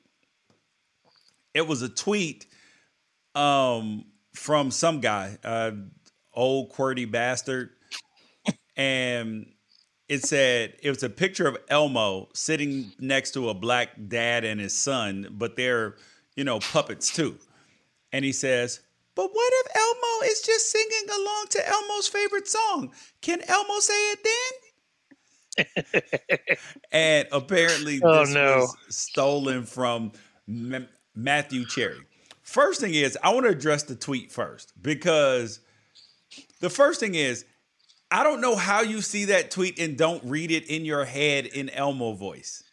[1.54, 2.46] It was a tweet
[3.36, 5.72] um, from some guy, uh,
[6.34, 7.72] old QWERTY bastard,
[8.78, 9.52] and
[10.12, 14.60] it said it was a picture of Elmo sitting next to a black dad and
[14.60, 15.96] his son, but they're
[16.36, 17.38] you know puppets too.
[18.12, 18.82] And he says,
[19.16, 22.92] "But what if Elmo is just singing along to Elmo's favorite song?
[23.22, 24.20] Can Elmo say it
[25.58, 26.58] then?"
[26.92, 28.58] and apparently Oh, this no.
[28.58, 30.12] was stolen from
[30.50, 32.00] M- Matthew Cherry.
[32.42, 35.62] First thing is, I want to address the tweet first because
[36.60, 37.46] the first thing is,
[38.12, 41.46] I don't know how you see that tweet and don't read it in your head
[41.46, 42.64] in Elmo voice.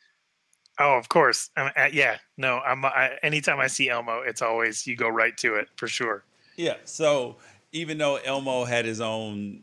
[0.81, 1.51] Oh, of course.
[1.57, 2.19] Um, uh, yeah.
[2.37, 2.59] No.
[2.59, 2.85] I'm.
[2.85, 6.25] I, anytime I see Elmo, it's always you go right to it for sure.
[6.57, 6.75] Yeah.
[6.85, 7.37] So
[7.73, 9.63] even though Elmo had his own,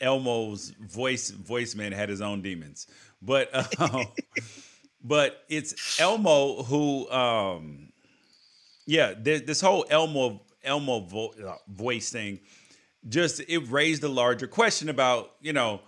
[0.00, 2.86] Elmo's voice voiceman had his own demons,
[3.22, 4.04] but uh,
[5.04, 7.92] but it's Elmo who, um,
[8.86, 12.40] yeah, th- this whole Elmo Elmo vo- uh, voice thing,
[13.08, 15.80] just it raised a larger question about you know.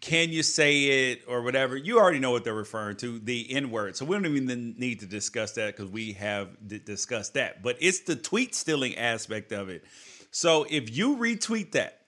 [0.00, 1.76] Can you say it or whatever?
[1.76, 3.96] You already know what they're referring to, the N word.
[3.96, 7.64] So we don't even need to discuss that because we have d- discussed that.
[7.64, 9.84] But it's the tweet stealing aspect of it.
[10.30, 12.02] So if you retweet that,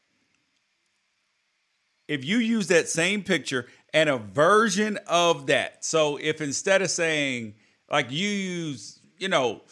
[2.06, 6.90] if you use that same picture and a version of that, so if instead of
[6.90, 7.54] saying
[7.90, 9.62] like you use, you know,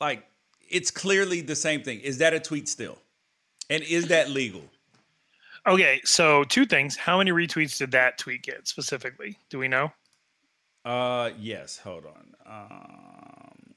[0.00, 0.24] like
[0.68, 2.98] it's clearly the same thing, is that a tweet still?
[3.70, 4.62] And is that legal?
[5.66, 6.00] Okay.
[6.04, 6.96] So two things.
[6.96, 9.38] How many retweets did that tweet get specifically?
[9.48, 9.92] Do we know?
[10.84, 11.78] Uh, yes.
[11.78, 12.34] Hold on.
[12.46, 13.74] Um,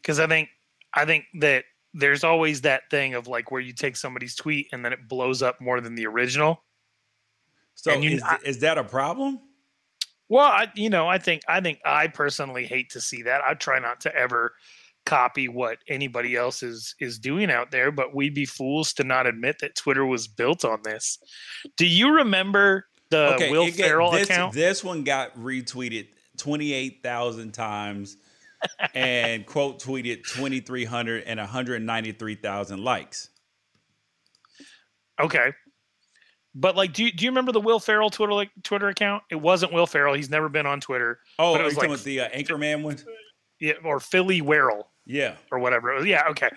[0.00, 0.48] Because I think
[0.94, 4.84] I think that there's always that thing of like where you take somebody's tweet and
[4.84, 6.62] then it blows up more than the original.
[7.74, 9.40] so you- is, is that a problem?
[10.28, 13.42] Well, I, you know, I think I think I personally hate to see that.
[13.42, 14.54] I try not to ever
[15.04, 19.26] copy what anybody else is is doing out there, but we'd be fools to not
[19.26, 21.18] admit that Twitter was built on this.
[21.76, 24.54] Do you remember the Will Ferrell this, account?
[24.54, 28.16] This one got retweeted 28,000 times
[28.94, 33.28] and quote tweeted 2,300 and 193,000 likes.
[35.20, 35.52] Okay.
[36.54, 39.22] But like, do you, do you remember the Will Ferrell Twitter like, Twitter account?
[39.30, 40.14] It wasn't Will Ferrell.
[40.14, 41.20] He's never been on Twitter.
[41.38, 42.98] Oh, it was like the uh, Anchorman one?
[43.58, 44.84] yeah, or Philly Werrell.
[45.06, 45.34] Yeah.
[45.50, 45.94] or whatever.
[45.94, 46.06] was.
[46.06, 46.50] Yeah, okay.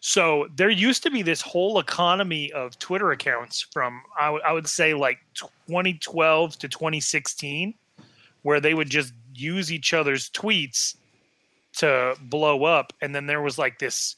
[0.00, 4.68] So there used to be this whole economy of Twitter accounts from I would- would
[4.68, 7.74] say like 2012 to 2016,
[8.42, 10.96] where they would just use each other's tweets
[11.78, 14.14] to blow up, and then there was like this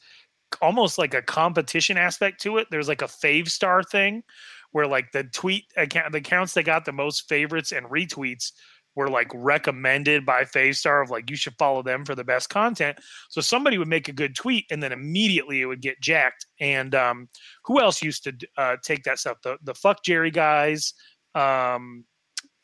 [0.61, 2.67] almost like a competition aspect to it.
[2.69, 4.23] There's like a Favstar thing
[4.71, 8.51] where like the tweet account the accounts that got the most favorites and retweets
[8.97, 12.97] were like recommended by Favstar of like you should follow them for the best content.
[13.29, 16.47] So somebody would make a good tweet and then immediately it would get jacked.
[16.59, 17.29] And um,
[17.63, 19.37] who else used to uh, take that stuff?
[19.43, 20.95] The the FuckJerry guys.
[21.35, 22.05] Um,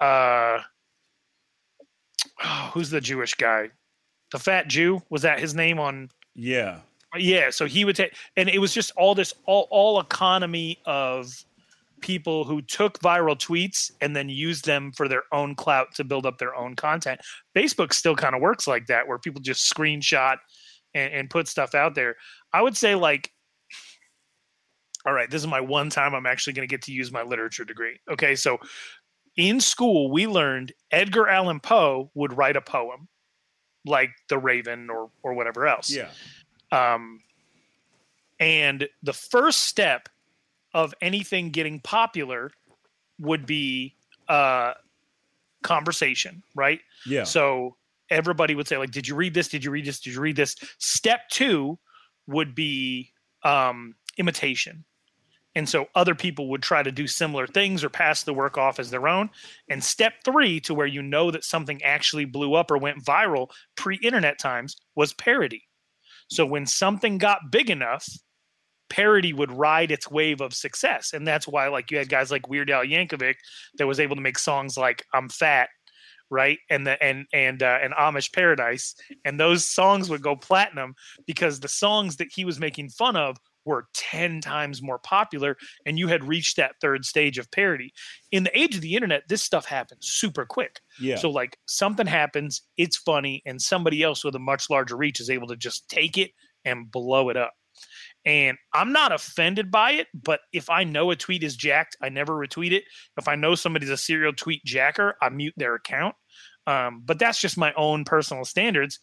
[0.02, 0.60] uh,
[2.44, 3.70] oh, who's the Jewish guy?
[4.32, 6.10] The fat Jew was that his name on?
[6.34, 6.80] Yeah,
[7.16, 7.52] yeah.
[7.52, 11.46] So he would take, and it was just all this all all economy of
[12.04, 16.26] people who took viral tweets and then used them for their own clout to build
[16.26, 17.22] up their own content.
[17.56, 20.36] Facebook still kind of works like that, where people just screenshot
[20.94, 22.16] and, and put stuff out there.
[22.52, 23.32] I would say like
[25.06, 27.24] all right, this is my one time I'm actually going to get to use my
[27.24, 27.98] literature degree.
[28.12, 28.60] Okay, so
[29.38, 33.08] in school, we learned Edgar Allan Poe would write a poem
[33.86, 35.90] like The Raven or or whatever else.
[35.90, 36.10] Yeah.
[36.72, 37.22] Um,
[38.40, 40.10] and the first step
[40.74, 42.52] of anything getting popular
[43.20, 43.96] would be
[44.28, 44.74] uh,
[45.62, 46.80] conversation, right?
[47.06, 47.24] Yeah.
[47.24, 47.76] So
[48.10, 49.48] everybody would say, like, "Did you read this?
[49.48, 50.00] Did you read this?
[50.00, 51.78] Did you read this?" Step two
[52.28, 53.12] would be
[53.44, 54.86] um, imitation.
[55.56, 58.80] And so other people would try to do similar things or pass the work off
[58.80, 59.30] as their own.
[59.70, 63.52] And step three, to where you know that something actually blew up or went viral
[63.76, 65.64] pre internet times, was parody.
[66.28, 68.08] So when something got big enough,
[68.94, 71.14] parody would ride its wave of success.
[71.14, 73.36] And that's why, like, you had guys like Weird Al Yankovic
[73.80, 75.70] that was able to make songs like I'm Fat
[76.30, 80.96] right and the and and uh, and amish paradise and those songs would go platinum
[81.28, 86.00] because the songs that he was making fun of were 10 times more popular and
[86.00, 87.94] you had reached that third stage of parody.
[88.32, 90.80] In the age of the internet, this stuff happens super quick.
[91.00, 91.18] Yeah.
[91.18, 95.30] So like something happens, it's funny, and somebody else with a much larger reach is
[95.30, 96.32] able to just take it
[96.66, 97.54] and blow it up.
[98.26, 102.10] And I'm not offended by it, but if I know a tweet is jacked, I
[102.10, 102.86] never retweet it.
[103.18, 106.16] If I know somebody's a serial tweet jacker, I mute their account.
[106.66, 109.00] Um, but that's just my own personal standards.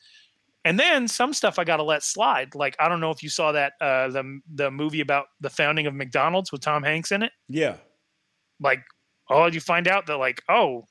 [0.65, 2.55] And then some stuff I got to let slide.
[2.55, 5.87] Like I don't know if you saw that uh, the the movie about the founding
[5.87, 7.33] of McDonald's with Tom Hanks in it.
[7.49, 7.77] Yeah.
[8.59, 8.83] Like,
[9.31, 10.85] oh, you find out that like, oh,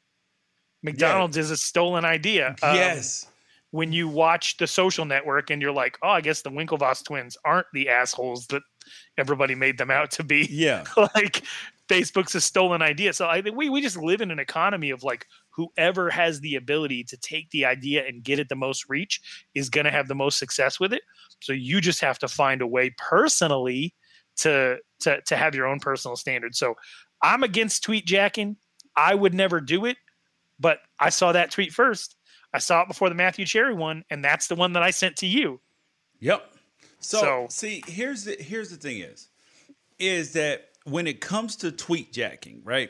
[0.81, 1.43] McDonald's yeah.
[1.43, 2.55] is a stolen idea.
[2.63, 3.27] Um, yes.
[3.71, 7.37] When you watch The Social Network and you're like, oh, I guess the Winklevoss twins
[7.45, 8.63] aren't the assholes that
[9.17, 10.47] everybody made them out to be.
[10.49, 10.83] Yeah.
[10.97, 11.43] like
[11.89, 13.13] Facebook's a stolen idea.
[13.13, 16.55] So I think we we just live in an economy of like whoever has the
[16.55, 19.19] ability to take the idea and get it the most reach
[19.55, 21.01] is going to have the most success with it.
[21.41, 23.95] So you just have to find a way personally
[24.37, 26.55] to to to have your own personal standard.
[26.55, 26.75] So
[27.21, 28.57] I'm against tweet jacking.
[28.95, 29.97] I would never do it,
[30.59, 32.15] but I saw that tweet first.
[32.53, 35.17] I saw it before the Matthew Cherry one, and that's the one that I sent
[35.17, 35.59] to you.
[36.19, 36.55] Yep.
[36.99, 39.29] So, so see, here's the here's the thing is,
[39.99, 42.89] is that when it comes to tweet jacking, right?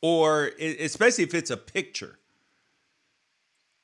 [0.00, 2.18] Or especially if it's a picture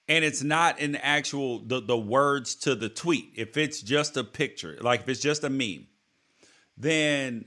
[0.08, 3.32] and it's not an actual the, the words to the tweet.
[3.36, 5.86] If it's just a picture, like if it's just a meme,
[6.76, 7.46] then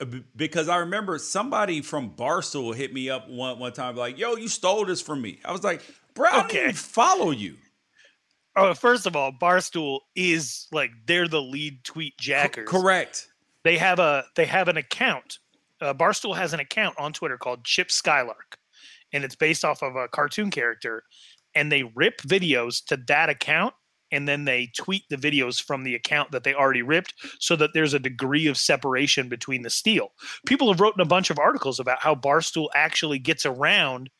[0.00, 4.36] uh, because I remember somebody from Barstool hit me up one one time like, "Yo,
[4.36, 5.82] you stole this from me." I was like,
[6.14, 6.72] "Bro, I okay.
[6.72, 7.56] follow you."
[8.56, 12.68] Oh, first of all, Barstool is like they're the lead tweet jackers.
[12.68, 13.28] correct.
[13.64, 15.38] They have a they have an account.
[15.80, 18.58] Uh, Barstool has an account on Twitter called Chip Skylark,
[19.12, 21.02] and it's based off of a cartoon character.
[21.56, 23.74] And they rip videos to that account,
[24.10, 27.70] and then they tweet the videos from the account that they already ripped, so that
[27.74, 30.12] there's a degree of separation between the steal.
[30.46, 34.10] People have written a bunch of articles about how Barstool actually gets around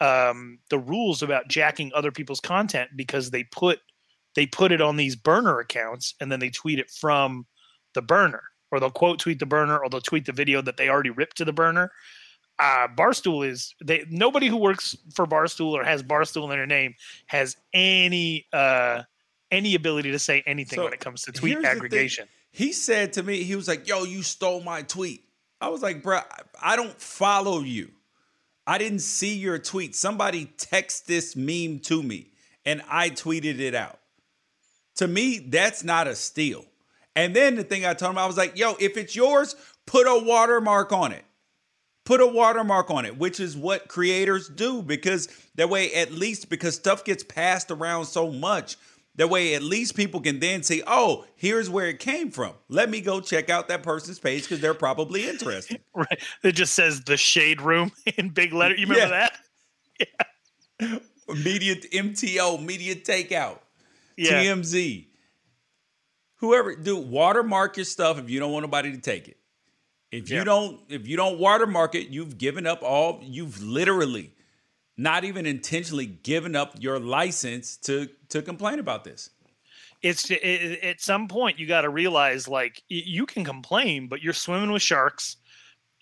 [0.00, 3.80] um, the rules about jacking other people's content because they put
[4.34, 7.46] they put it on these burner accounts and then they tweet it from
[7.94, 10.88] the burner or they'll quote tweet the burner or they'll tweet the video that they
[10.88, 11.90] already ripped to the burner.
[12.60, 16.94] Uh, Barstool is they nobody who works for Barstool or has Barstool in their name
[17.26, 19.02] has any uh
[19.50, 22.28] any ability to say anything so when it comes to tweet aggregation.
[22.50, 25.24] He said to me, he was like, "Yo, you stole my tweet."
[25.60, 26.20] I was like, "Bro,
[26.60, 27.90] I don't follow you.
[28.68, 29.96] I didn't see your tweet.
[29.96, 32.30] Somebody text this meme to me,
[32.64, 33.98] and I tweeted it out."
[34.96, 36.66] To me, that's not a steal.
[37.16, 39.56] And then the thing I told him, I was like, yo, if it's yours,
[39.86, 41.24] put a watermark on it.
[42.04, 46.48] Put a watermark on it, which is what creators do because that way, at least
[46.48, 48.76] because stuff gets passed around so much,
[49.18, 52.54] that way at least people can then say, oh, here's where it came from.
[52.68, 55.80] Let me go check out that person's page because they're probably interested.
[55.94, 56.20] right.
[56.42, 58.74] It just says the shade room in big letter.
[58.74, 59.28] You remember yeah.
[59.28, 59.38] that?
[60.80, 61.00] Yeah.
[61.42, 63.58] Media MTO, media takeout,
[64.16, 64.44] yeah.
[64.44, 65.08] TMZ
[66.38, 69.36] whoever do watermark your stuff if you don't want nobody to take it.
[70.10, 74.32] If you don't if you don't watermark it, you've given up all you've literally
[74.98, 79.30] not even intentionally giving up your license to to complain about this.
[80.02, 84.32] It's it, at some point you got to realize like you can complain but you're
[84.32, 85.36] swimming with sharks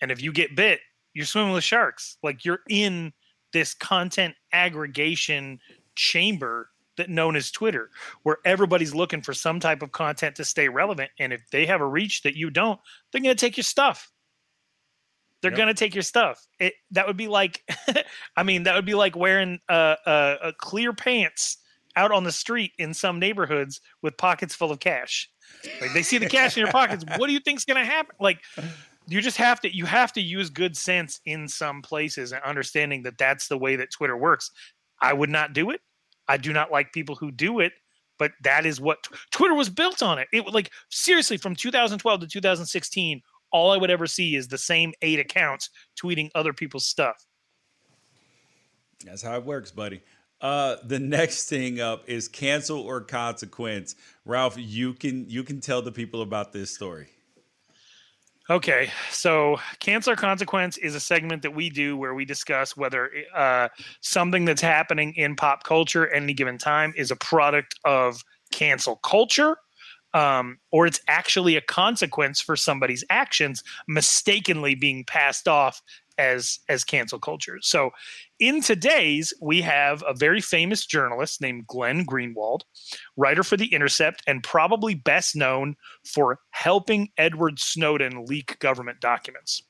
[0.01, 0.81] and if you get bit
[1.13, 2.17] you're swimming with sharks.
[2.21, 3.13] Like you're in
[3.53, 5.59] this content aggregation
[5.95, 7.89] chamber that known as twitter
[8.23, 11.81] where everybody's looking for some type of content to stay relevant and if they have
[11.81, 12.79] a reach that you don't
[13.11, 14.11] they're going to take your stuff
[15.41, 15.57] they're yep.
[15.57, 17.63] going to take your stuff it that would be like
[18.37, 21.57] i mean that would be like wearing uh, uh, a clear pants
[21.97, 25.29] out on the street in some neighborhoods with pockets full of cash.
[25.81, 27.03] Like they see the cash in your pockets.
[27.17, 28.15] What do you think's going to happen?
[28.19, 28.39] Like
[29.07, 33.03] you just have to you have to use good sense in some places and understanding
[33.03, 34.51] that that's the way that Twitter works.
[35.01, 35.81] I would not do it.
[36.27, 37.73] I do not like people who do it,
[38.19, 38.99] but that is what
[39.31, 40.27] Twitter was built on it.
[40.31, 43.21] It like seriously from 2012 to 2016,
[43.51, 45.69] all I would ever see is the same eight accounts
[46.01, 47.25] tweeting other people's stuff.
[49.05, 50.01] That's how it works, buddy.
[50.41, 53.95] Uh, the next thing up is cancel or consequence.
[54.25, 57.07] Ralph, you can you can tell the people about this story.
[58.49, 63.11] Okay, so cancel or consequence is a segment that we do where we discuss whether
[63.35, 63.67] uh,
[63.99, 68.95] something that's happening in pop culture at any given time is a product of cancel
[68.97, 69.57] culture
[70.17, 75.79] um, or it's actually a consequence for somebody's actions mistakenly being passed off
[76.17, 77.59] as as cancel culture.
[77.61, 77.91] So
[78.39, 82.61] in today's, we have a very famous journalist named Glenn Greenwald,
[83.15, 89.61] writer for The Intercept, and probably best known for helping Edward Snowden leak government documents.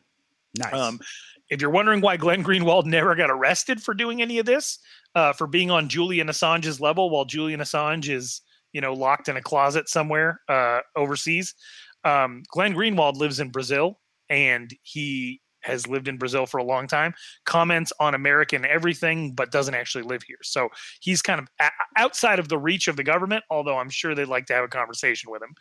[0.58, 0.74] Nice.
[0.74, 1.02] Um,
[1.50, 4.80] if you're wondering why Glenn Greenwald never got arrested for doing any of this,
[5.14, 8.41] uh, for being on Julian Assange's level while Julian Assange is,
[8.74, 11.55] you know, locked in a closet somewhere uh, overseas,
[12.03, 13.99] um, Glenn Greenwald lives in Brazil
[14.30, 17.13] and he has lived in Brazil for a long time,
[17.45, 20.38] comments on American everything, but doesn't actually live here.
[20.41, 20.70] So
[21.01, 24.26] he's kind of a- outside of the reach of the government, although I'm sure they'd
[24.26, 25.55] like to have a conversation with him.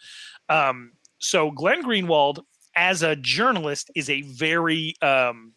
[0.48, 2.40] Um, so Glenn Greenwald,
[2.76, 5.52] as a journalist, is a very um,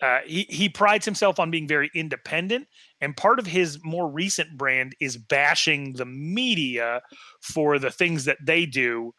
[0.00, 2.68] uh, he, he prides himself on being very independent
[3.04, 7.02] and part of his more recent brand is bashing the media
[7.40, 9.12] for the things that they do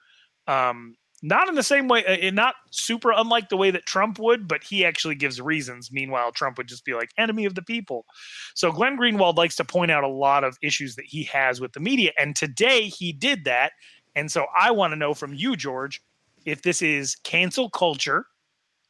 [0.48, 4.48] um, not in the same way, uh, not super unlike the way that Trump would,
[4.48, 5.92] but he actually gives reasons.
[5.92, 8.06] Meanwhile, Trump would just be like enemy of the people.
[8.54, 11.74] So Glenn Greenwald likes to point out a lot of issues that he has with
[11.74, 13.72] the media, and today he did that.
[14.16, 16.02] And so I want to know from you, George,
[16.46, 18.28] if this is cancel culture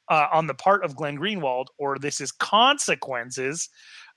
[0.09, 3.69] uh, on the part of Glenn Greenwald, or this is consequences.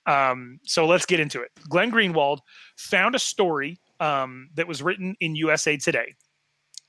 [0.05, 1.51] Um, so let's get into it.
[1.69, 2.39] Glenn Greenwald
[2.77, 6.15] found a story um, that was written in USA Today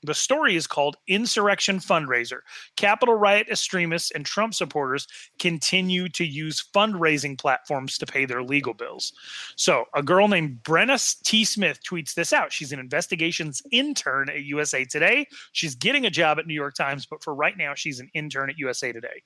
[0.03, 2.39] the story is called Insurrection Fundraiser.
[2.75, 5.07] Capitol riot extremists and Trump supporters
[5.39, 9.13] continue to use fundraising platforms to pay their legal bills.
[9.55, 10.91] So, a girl named Brenna
[11.23, 11.45] T.
[11.45, 12.51] Smith tweets this out.
[12.51, 15.27] She's an investigations intern at USA Today.
[15.51, 18.49] She's getting a job at New York Times, but for right now, she's an intern
[18.49, 19.23] at USA Today.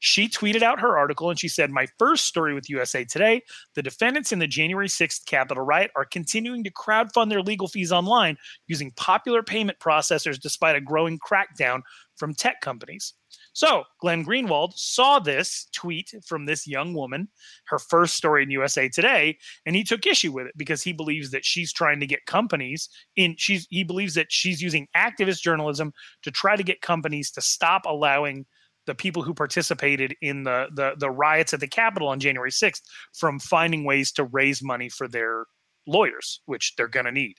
[0.00, 3.42] She tweeted out her article and she said, My first story with USA Today
[3.74, 7.92] the defendants in the January 6th Capitol riot are continuing to crowdfund their legal fees
[7.92, 11.80] online using popular payment process processors despite a growing crackdown
[12.16, 13.14] from tech companies.
[13.52, 17.28] So, Glenn Greenwald saw this tweet from this young woman,
[17.66, 21.30] her first story in USA Today, and he took issue with it because he believes
[21.30, 25.92] that she's trying to get companies in she's he believes that she's using activist journalism
[26.22, 28.46] to try to get companies to stop allowing
[28.86, 32.82] the people who participated in the the, the riots at the Capitol on January 6th
[33.14, 35.46] from finding ways to raise money for their
[35.88, 37.36] lawyers, which they're going to need.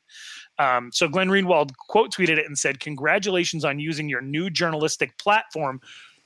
[0.57, 5.17] Um, so Glenn Greenwald quote tweeted it and said, Congratulations on using your new journalistic
[5.17, 5.79] platform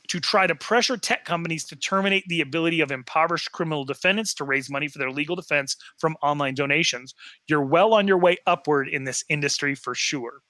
[0.09, 4.43] to try to pressure tech companies to terminate the ability of impoverished criminal defendants to
[4.43, 7.13] raise money for their legal defense from online donations.
[7.47, 10.41] You're well on your way upward in this industry for sure.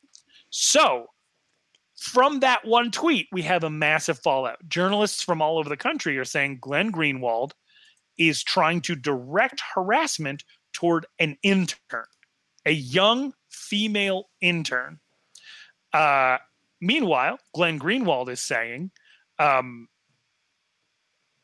[0.50, 1.08] So,
[1.96, 4.58] from that one tweet, we have a massive fallout.
[4.68, 7.52] Journalists from all over the country are saying Glenn Greenwald
[8.18, 10.44] is trying to direct harassment
[10.74, 12.06] toward an intern,
[12.66, 15.00] a young female intern.
[15.94, 16.38] Uh,
[16.82, 18.92] meanwhile, Glenn Greenwald is saying,
[19.40, 19.88] um,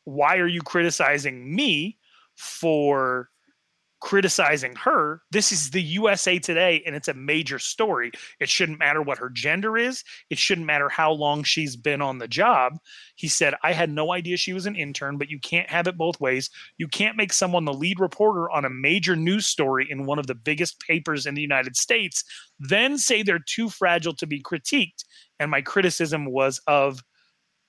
[0.04, 1.98] Why are you criticizing me
[2.36, 3.29] for
[4.00, 5.22] criticizing her.
[5.30, 8.10] This is the USA Today, and it's a major story.
[8.40, 12.18] It shouldn't matter what her gender is, it shouldn't matter how long she's been on
[12.18, 12.78] the job.
[13.16, 15.98] He said, I had no idea she was an intern, but you can't have it
[15.98, 16.50] both ways.
[16.78, 20.26] You can't make someone the lead reporter on a major news story in one of
[20.26, 22.24] the biggest papers in the United States,
[22.58, 25.04] then say they're too fragile to be critiqued.
[25.38, 27.02] And my criticism was of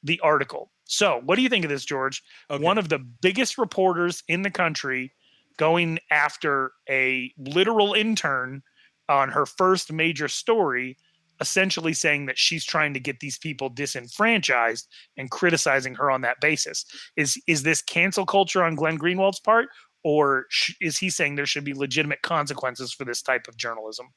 [0.03, 0.71] the article.
[0.85, 2.21] So, what do you think of this, George?
[2.49, 2.61] Okay.
[2.61, 5.13] One of the biggest reporters in the country
[5.57, 8.63] going after a literal intern
[9.09, 10.97] on her first major story,
[11.39, 14.87] essentially saying that she's trying to get these people disenfranchised
[15.17, 16.85] and criticizing her on that basis.
[17.17, 19.69] Is is this cancel culture on Glenn Greenwald's part,
[20.03, 24.07] or sh- is he saying there should be legitimate consequences for this type of journalism?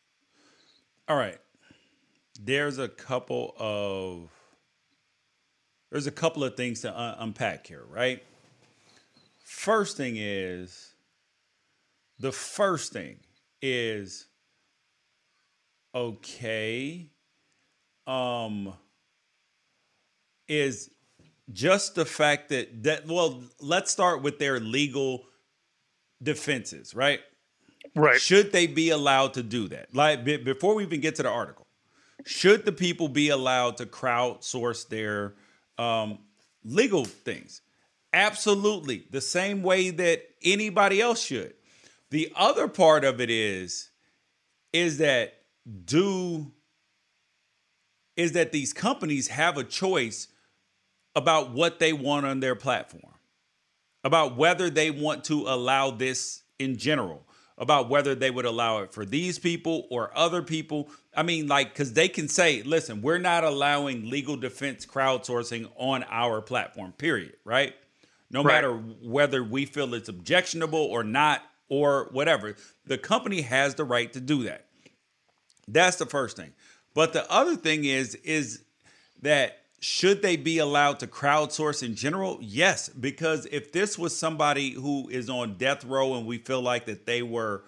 [1.09, 1.39] All right,
[2.41, 4.30] there's a couple of
[5.91, 8.22] there's a couple of things to un- unpack here, right?
[9.45, 10.93] First thing is
[12.25, 13.18] the first thing
[13.61, 14.29] is
[15.95, 17.11] okay
[18.07, 18.72] um
[20.49, 20.91] is
[21.53, 25.27] just the fact that that well let's start with their legal
[26.22, 27.20] defenses right?
[27.95, 28.18] Right.
[28.18, 29.95] Should they be allowed to do that?
[29.95, 31.66] Like b- before we even get to the article
[32.25, 35.35] should the people be allowed to crowdsource their
[35.77, 36.20] um,
[36.64, 37.61] legal things?
[38.14, 39.05] Absolutely.
[39.11, 41.53] The same way that anybody else should
[42.15, 43.91] the other part of it is
[44.73, 45.35] is that
[45.85, 46.53] do
[48.17, 50.29] is that these companies have a choice
[51.17, 53.15] about what they want on their platform,
[54.05, 57.27] about whether they want to allow this in general,
[57.59, 60.89] about whether they would allow it for these people or other people.
[61.17, 66.05] I mean, like, because they can say, listen, we're not allowing legal defense crowdsourcing on
[66.09, 67.75] our platform, period, right?
[68.31, 68.55] No right.
[68.55, 72.57] matter whether we feel it's objectionable or not, or whatever,
[72.87, 74.67] the company has the right to do that.
[75.67, 76.53] That's the first thing.
[76.95, 78.62] But the other thing is is
[79.23, 82.39] that should they be allowed to crowdsource in general?
[82.41, 86.87] Yes, because if this was somebody who is on death row and we feel like
[86.87, 87.65] that they were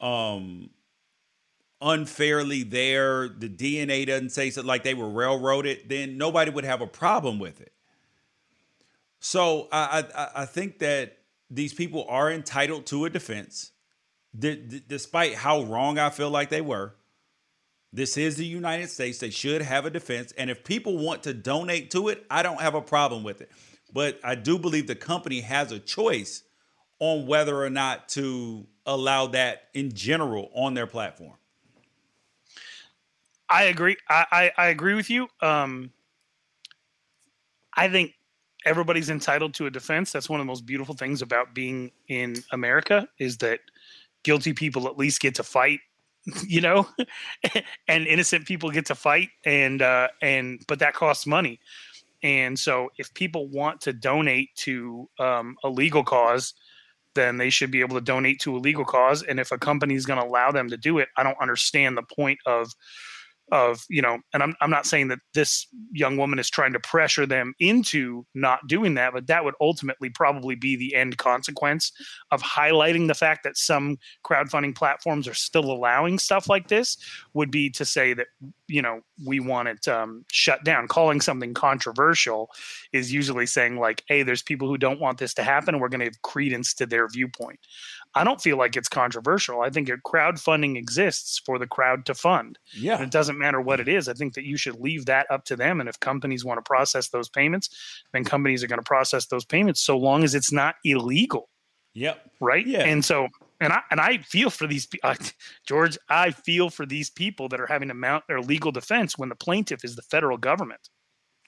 [0.00, 0.70] um
[1.80, 6.80] unfairly there, the DNA doesn't say so like they were railroaded, then nobody would have
[6.80, 7.72] a problem with it.
[9.18, 11.18] So I I, I think that
[11.52, 13.72] these people are entitled to a defense,
[14.36, 16.94] d- d- despite how wrong I feel like they were.
[17.92, 19.18] This is the United States.
[19.18, 20.32] They should have a defense.
[20.38, 23.50] And if people want to donate to it, I don't have a problem with it.
[23.92, 26.42] But I do believe the company has a choice
[26.98, 31.34] on whether or not to allow that in general on their platform.
[33.50, 33.98] I agree.
[34.08, 35.28] I, I, I agree with you.
[35.42, 35.90] Um,
[37.74, 38.14] I think
[38.64, 40.12] everybody's entitled to a defense.
[40.12, 43.60] That's one of the most beautiful things about being in America is that
[44.22, 45.80] guilty people at least get to fight
[46.46, 46.88] you know,
[47.88, 51.58] and innocent people get to fight, and uh, and but that costs money,
[52.22, 56.54] and so if people want to donate to um, a legal cause,
[57.14, 59.94] then they should be able to donate to a legal cause, and if a company
[59.94, 62.72] is going to allow them to do it, I don't understand the point of
[63.52, 66.80] of you know and I'm, I'm not saying that this young woman is trying to
[66.80, 71.92] pressure them into not doing that but that would ultimately probably be the end consequence
[72.30, 76.96] of highlighting the fact that some crowdfunding platforms are still allowing stuff like this
[77.34, 78.28] would be to say that
[78.72, 80.88] you know we want it um, shut down.
[80.88, 82.50] Calling something controversial
[82.92, 85.88] is usually saying like hey there's people who don't want this to happen and we're
[85.88, 87.60] going to give credence to their viewpoint
[88.14, 89.62] I don't feel like it's controversial.
[89.62, 92.58] I think crowdfunding exists for the crowd to fund.
[92.74, 92.94] Yeah.
[92.94, 94.08] And it doesn't matter what it is.
[94.08, 95.80] I think that you should leave that up to them.
[95.80, 97.70] And if companies want to process those payments,
[98.12, 101.48] then companies are going to process those payments so long as it's not illegal.
[101.94, 102.30] Yep.
[102.40, 102.66] Right.
[102.66, 102.84] Yeah.
[102.84, 103.28] And so,
[103.60, 105.14] and I and I feel for these uh,
[105.66, 105.96] George.
[106.08, 109.36] I feel for these people that are having to mount their legal defense when the
[109.36, 110.88] plaintiff is the federal government.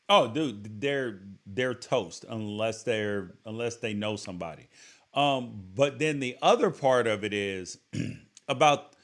[0.08, 4.68] Oh, dude, they're they're toast unless they're unless they know somebody.
[5.14, 7.78] Um, but then the other part of it is
[8.48, 8.94] about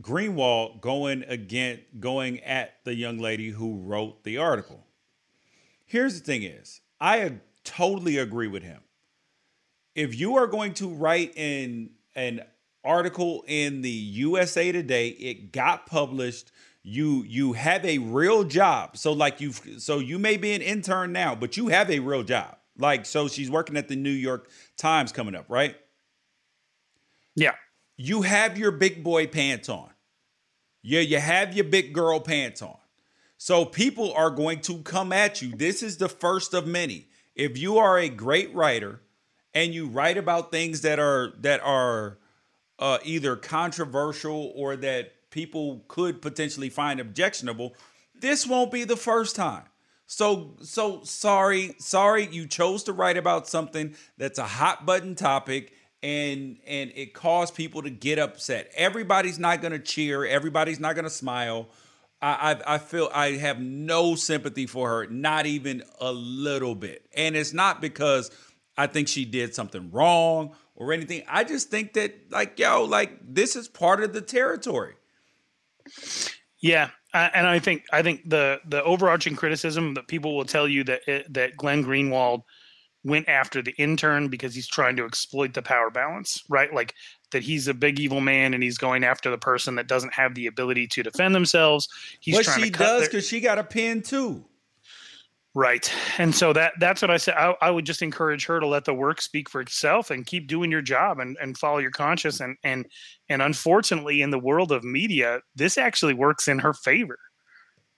[0.00, 4.86] Greenwald going again, going at the young lady who wrote the article.
[5.86, 8.80] Here's the thing: is I totally agree with him.
[9.94, 12.42] If you are going to write in an
[12.84, 16.50] article in the USA Today, it got published.
[16.82, 18.96] You you have a real job.
[18.96, 22.22] So like you've so you may be an intern now, but you have a real
[22.22, 22.56] job.
[22.78, 25.76] Like, so she's working at the New York Times coming up, right?
[27.34, 27.52] Yeah.
[27.96, 29.90] You have your big boy pants on.
[30.82, 32.76] Yeah, you have your big girl pants on.
[33.36, 35.54] So people are going to come at you.
[35.54, 37.08] This is the first of many.
[37.34, 39.00] If you are a great writer
[39.54, 42.18] and you write about things that are that are
[42.78, 47.74] uh, either controversial or that people could potentially find objectionable,
[48.14, 49.64] this won't be the first time.
[50.06, 55.72] So so sorry, sorry you chose to write about something that's a hot button topic
[56.02, 58.70] and and it caused people to get upset.
[58.74, 61.68] Everybody's not going to cheer, everybody's not going to smile.
[62.20, 67.06] I, I I feel I have no sympathy for her, not even a little bit.
[67.14, 68.30] And it's not because
[68.76, 71.22] I think she did something wrong or anything.
[71.28, 74.94] I just think that like yo, like this is part of the territory.
[76.62, 80.84] Yeah, and I think I think the the overarching criticism that people will tell you
[80.84, 82.42] that it, that Glenn Greenwald
[83.04, 86.72] went after the intern because he's trying to exploit the power balance, right?
[86.72, 86.94] Like
[87.32, 90.34] that he's a big evil man and he's going after the person that doesn't have
[90.34, 91.88] the ability to defend themselves.
[92.20, 94.44] He's but trying she does because she got a pin too.
[95.54, 95.92] Right.
[96.16, 97.34] And so that that's what I said.
[97.34, 100.48] I, I would just encourage her to let the work speak for itself and keep
[100.48, 102.40] doing your job and, and follow your conscience.
[102.40, 102.86] And and
[103.28, 107.18] and unfortunately in the world of media, this actually works in her favor.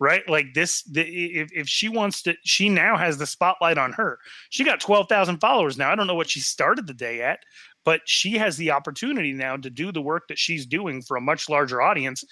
[0.01, 0.29] Right?
[0.29, 4.19] Like this the, if, if she wants to she now has the spotlight on her.
[4.51, 5.93] She got 12,000 followers now.
[5.93, 7.39] I don't know what she started the day at,
[7.85, 11.21] but she has the opportunity now to do the work that she's doing for a
[11.21, 12.25] much larger audience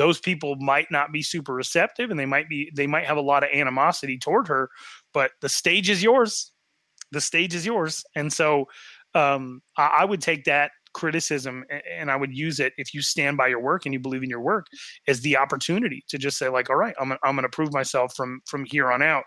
[0.00, 3.20] those people might not be super receptive and they might be they might have a
[3.32, 4.70] lot of animosity toward her
[5.12, 6.52] but the stage is yours.
[7.12, 8.04] The stage is yours.
[8.14, 8.66] And so
[9.14, 13.36] um, I, I would take that criticism and i would use it if you stand
[13.36, 14.66] by your work and you believe in your work
[15.06, 18.12] as the opportunity to just say like all right i'm, gonna- I'm to prove myself
[18.16, 19.22] from from here on out.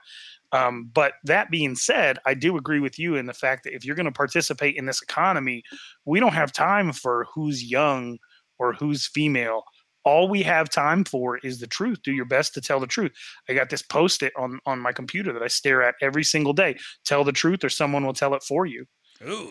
[0.52, 3.86] Um, but that being said, I do agree with you in the fact that if
[3.86, 5.64] you're going to participate in this economy,
[6.06, 8.20] we don't have time for who's young
[8.60, 9.64] or who's female.
[10.06, 12.02] All we have time for is the truth.
[12.04, 13.12] Do your best to tell the truth.
[13.50, 16.78] I got this post-it on on my computer that I stare at every single day.
[17.06, 18.86] Tell the truth, or someone will tell it for you.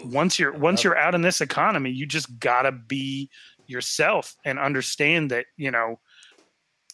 [0.04, 3.30] Once you're once you're out in this economy, you just gotta be
[3.66, 5.98] yourself and understand that you know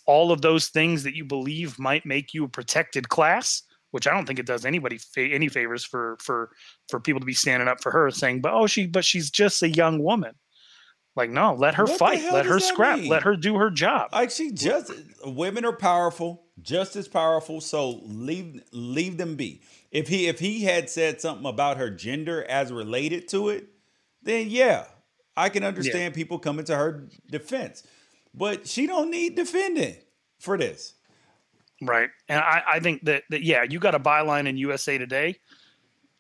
[0.06, 4.12] all of those things that you believe might make you a protected class which I
[4.12, 6.50] don't think it does anybody fa- any favors for for
[6.88, 9.62] for people to be standing up for her, saying, "But oh, she but she's just
[9.62, 10.34] a young woman."
[11.18, 13.08] Like, no, let her What fight, let her scrap, mean?
[13.08, 14.10] let her do her job.
[14.12, 14.92] Like she just
[15.24, 17.60] women are powerful, just as powerful.
[17.60, 19.60] So leave leave them be.
[19.90, 23.66] If he if he had said something about her gender as related to it,
[24.22, 24.84] then yeah,
[25.36, 27.82] I can understand people coming to her defense.
[28.32, 29.96] But she don't need defending
[30.38, 30.94] for this.
[31.82, 32.10] Right.
[32.28, 35.36] And I, I think that, that, yeah, you got a byline in USA Today.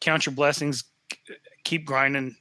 [0.00, 0.84] Count your blessings,
[1.64, 2.36] keep grinding,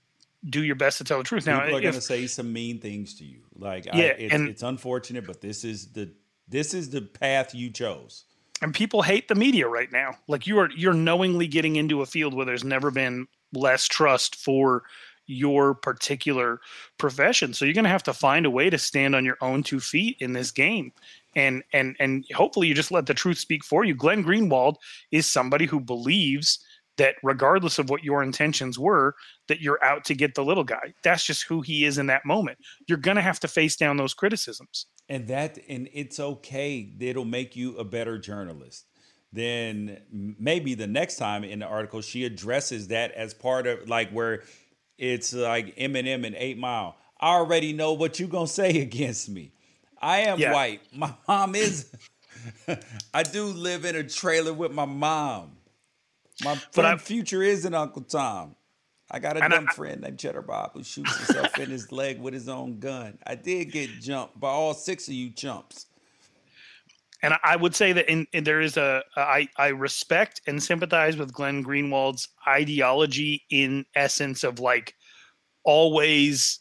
[0.49, 1.45] do your best to tell the truth.
[1.45, 3.39] Now, People are going to say some mean things to you.
[3.55, 6.09] Like, I, Yeah, it's, and- it's unfortunate, but this is the
[6.49, 8.23] this is the path you chose.
[8.61, 10.15] and people hate the media right now.
[10.27, 14.35] Like you are you're knowingly getting into a field where there's never been less trust
[14.35, 14.83] for
[15.29, 16.61] your particular
[16.97, 17.53] profession.
[17.53, 19.81] So you're going to have to find a way to stand on your own two
[19.81, 20.93] feet in this game.
[21.35, 23.93] And and and hopefully you just let the truth speak for you.
[23.93, 24.75] Glenn Greenwald
[25.11, 26.59] is somebody who believes
[26.97, 29.15] that regardless of what your intentions were,
[29.47, 30.93] that you're out to get the little guy.
[31.03, 32.57] That's just who he is in that moment.
[32.87, 34.87] You're going to have to face down those criticisms.
[35.09, 38.85] and that and it's okay it'll make you a better journalist
[39.33, 44.09] then maybe the next time in the article she addresses that as part of like
[44.11, 44.41] where
[44.97, 49.51] it's like eminem and eight mile i already know what you're gonna say against me
[50.01, 50.53] i am Yeah.
[50.53, 51.91] white my mom is
[53.13, 55.56] i do live in a trailer with my mom
[56.43, 58.55] my But friend I- future is an uncle tom
[59.09, 61.91] I got a And I- dumb friend named Cheddar Bob who shoots himself in his
[61.93, 63.17] leg with his own gun.
[63.25, 65.85] I did get jumped by all six of you chumps.
[67.23, 70.61] and I- I would say that in, in there is a I I respect and
[70.61, 74.93] sympathize with Glenn Greenwald's ideology in essence of like
[75.63, 76.59] always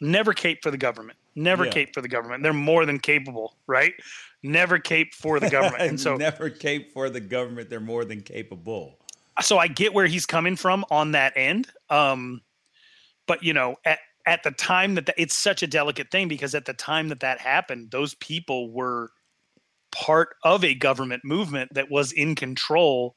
[0.00, 1.70] never cape for the government, never Yeah.
[1.72, 2.42] cape for the government.
[2.42, 3.94] They're more than capable, right?
[4.42, 7.70] Never cape for the government, and so never cape for the government.
[7.70, 8.98] They're more than capable.
[9.40, 11.68] so I get where he's coming from on that end.
[11.90, 12.42] Um,
[13.26, 16.54] but you know, at at the time that the, it's such a delicate thing because
[16.54, 19.10] at the time that that happened, those people were
[19.90, 23.16] part of a government movement that was in control.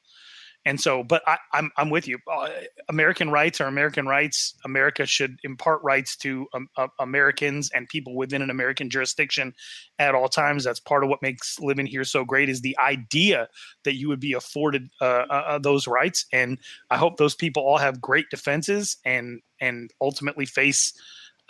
[0.66, 2.20] And so, but I, I'm I'm with you.
[2.32, 2.50] Uh,
[2.88, 4.54] American rights are American rights.
[4.64, 9.54] America should impart rights to um, uh, Americans and people within an American jurisdiction
[9.98, 10.64] at all times.
[10.64, 12.48] That's part of what makes living here so great.
[12.48, 13.48] Is the idea
[13.86, 16.26] that you would be afforded uh, uh, uh, those rights.
[16.32, 16.60] And
[16.92, 20.94] I hope those people all have great defenses and and ultimately face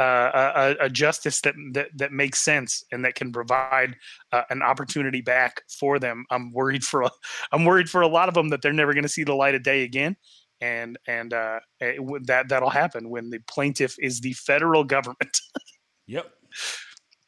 [0.02, 3.95] uh, a, a justice that, that that makes sense and that can provide
[4.32, 6.26] uh, an opportunity back for them.
[6.32, 7.12] I'm worried for a,
[7.52, 9.56] I'm worried for a lot of them that they're never going to see the light
[9.56, 10.16] of day again.
[10.60, 15.38] And and uh, it, that that'll happen when the plaintiff is the federal government.
[16.08, 16.30] Yep.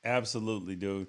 [0.03, 1.07] Absolutely, dude.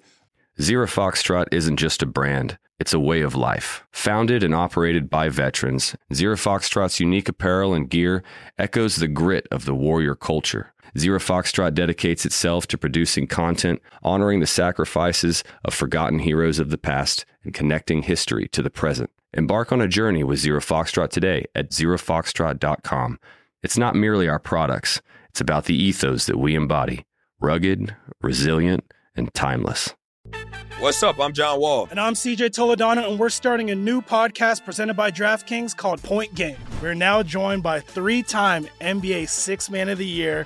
[0.61, 3.83] Zero Foxtrot isn't just a brand, it's a way of life.
[3.91, 8.23] Founded and operated by veterans, Zero Foxtrot's unique apparel and gear
[8.57, 10.73] echoes the grit of the warrior culture.
[10.97, 16.77] Zero Foxtrot dedicates itself to producing content, honoring the sacrifices of forgotten heroes of the
[16.77, 19.09] past, and connecting history to the present.
[19.33, 23.19] Embark on a journey with Zero Foxtrot today at zerofoxtrot.com.
[23.61, 27.05] It's not merely our products, it's about the ethos that we embody
[27.41, 28.83] rugged, resilient,
[29.15, 29.93] and timeless.
[30.79, 31.19] What's up?
[31.19, 31.87] I'm John Wall.
[31.89, 36.35] And I'm CJ Toledano, and we're starting a new podcast presented by DraftKings called Point
[36.35, 36.57] Game.
[36.81, 40.45] We're now joined by three time NBA Six Man of the Year,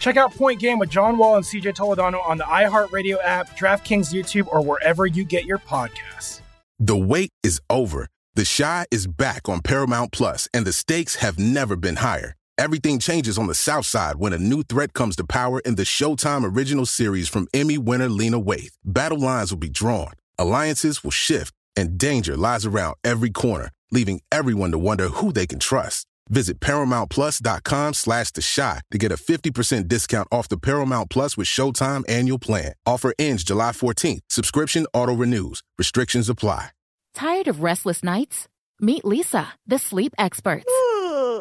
[0.03, 4.13] Check out Point Game with John Wall and CJ Toledano on the iHeartRadio app, DraftKings
[4.13, 6.41] YouTube, or wherever you get your podcasts.
[6.81, 8.09] The wait is over.
[8.35, 12.35] The Chi is back on Paramount Plus, and the stakes have never been higher.
[12.59, 15.85] Everything changes on the South Side when a new threat comes to power in the
[15.85, 18.75] Showtime original series from Emmy winner Lena Waithe.
[18.85, 24.21] Battle lines will be drawn, alliances will shift, and danger lies around every corner, leaving
[24.33, 26.09] everyone to wonder who they can trust.
[26.29, 31.47] Visit ParamountPlus.com slash The Chi to get a 50% discount off the Paramount Plus with
[31.47, 32.73] Showtime annual plan.
[32.87, 34.21] Offer ends July 14th.
[34.29, 35.63] Subscription auto-renews.
[35.79, 36.71] Restrictions apply.
[37.15, 38.49] Tired of restless nights?
[38.81, 40.73] Meet Leesa, the sleep experts.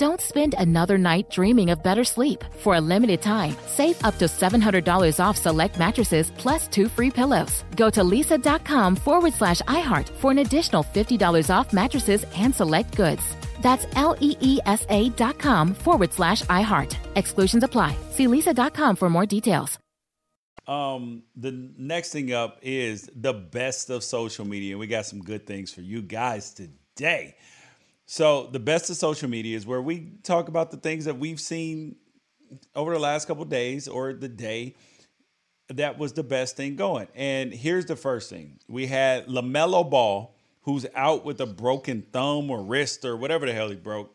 [0.00, 2.42] Don't spend another night dreaming of better sleep.
[2.60, 7.64] For a limited time, save up to $700 off select mattresses plus two free pillows.
[7.76, 13.36] Go to leesa.com forward slash iHeart for an additional $50 off mattresses and select goods.
[13.60, 16.96] That's L E E S A dot com forward slash iHeart.
[17.16, 17.94] Exclusions apply.
[18.08, 19.78] See leesa.com for more details.
[20.66, 24.78] Um, the next thing up is the best of social media.
[24.78, 27.34] We got some good things for you guys today.
[28.12, 31.38] So, the best of social media is where we talk about the things that we've
[31.38, 31.94] seen
[32.74, 34.74] over the last couple days or the day
[35.68, 37.06] that was the best thing going.
[37.14, 42.50] And here's the first thing we had LaMelo Ball, who's out with a broken thumb
[42.50, 44.12] or wrist or whatever the hell he broke.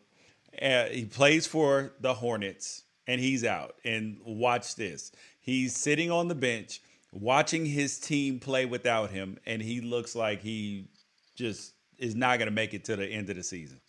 [0.60, 3.76] Uh, he plays for the Hornets and he's out.
[3.82, 6.82] And watch this he's sitting on the bench
[7.12, 10.90] watching his team play without him, and he looks like he
[11.34, 13.80] just is not going to make it to the end of the season.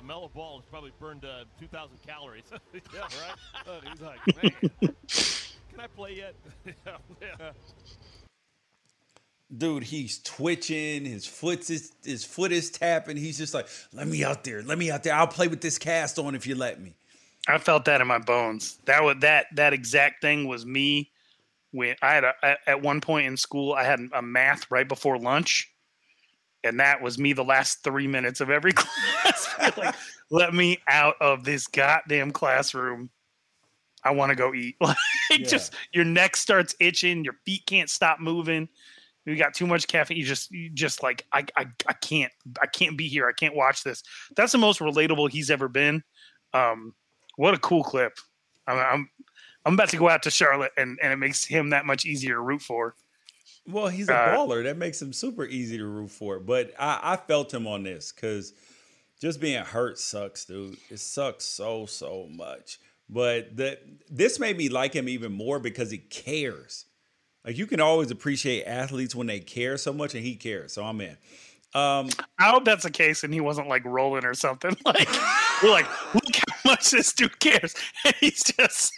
[0.00, 2.44] LaMelo Ball has probably burned uh, 2,000 calories.
[2.72, 3.66] yeah, right?
[3.66, 4.94] Uh, he's like, man,
[5.70, 6.34] can I play yet?
[7.20, 7.50] yeah.
[9.56, 11.06] Dude, he's twitching.
[11.06, 13.16] His foot is his foot is tapping.
[13.16, 14.62] He's just like, "Let me out there.
[14.62, 15.14] Let me out there.
[15.14, 16.94] I'll play with this cast on if you let me."
[17.46, 18.78] I felt that in my bones.
[18.84, 21.10] That was that that exact thing was me
[21.70, 22.34] when I had a,
[22.66, 25.72] at one point in school I had a math right before lunch
[26.68, 29.48] and that was me the last three minutes of every class.
[29.76, 29.94] like,
[30.30, 33.10] let me out of this goddamn classroom.
[34.04, 34.76] I want to go eat.
[35.30, 35.46] Like, yeah.
[35.46, 38.66] just your neck starts itching, your feet can't stop moving.
[39.26, 40.16] You got too much caffeine.
[40.16, 43.28] You just, you just like, I, I, I can't, I can't be here.
[43.28, 44.02] I can't watch this.
[44.36, 46.02] That's the most relatable he's ever been.
[46.54, 46.94] Um,
[47.36, 48.16] what a cool clip.
[48.66, 49.10] I'm, I'm,
[49.68, 52.36] I'm about to go out to Charlotte, and and it makes him that much easier
[52.36, 52.94] to root for.
[53.68, 54.64] Well, he's a uh, baller.
[54.64, 56.40] That makes him super easy to root for.
[56.40, 58.54] But I, I felt him on this because
[59.20, 60.78] just being hurt sucks, dude.
[60.90, 62.78] It sucks so so much.
[63.10, 63.78] But the
[64.10, 66.86] this made me like him even more because he cares.
[67.44, 70.72] Like you can always appreciate athletes when they care so much, and he cares.
[70.72, 71.16] So I'm in.
[71.74, 72.08] Um,
[72.38, 74.76] I hope that's the case, and he wasn't like rolling or something.
[74.86, 75.08] Like
[75.62, 78.92] we're like, look how much this dude cares, and he's just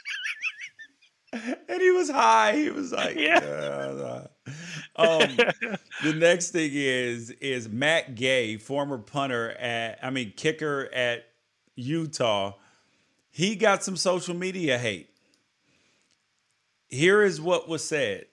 [1.68, 2.56] and he was high.
[2.56, 4.26] He was like, Yeah.
[4.96, 5.36] Um,
[6.02, 11.24] the next thing is is Matt Gay, former punter at, I mean kicker at
[11.76, 12.54] Utah.
[13.30, 15.10] He got some social media hate.
[16.88, 18.26] Here is what was said.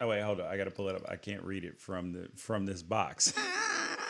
[0.00, 0.46] Oh wait, hold on.
[0.46, 1.02] I got to pull it up.
[1.08, 3.32] I can't read it from the from this box.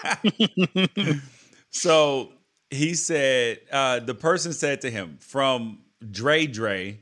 [1.71, 2.33] so
[2.71, 6.99] he said uh, the person said to him from Dre Dre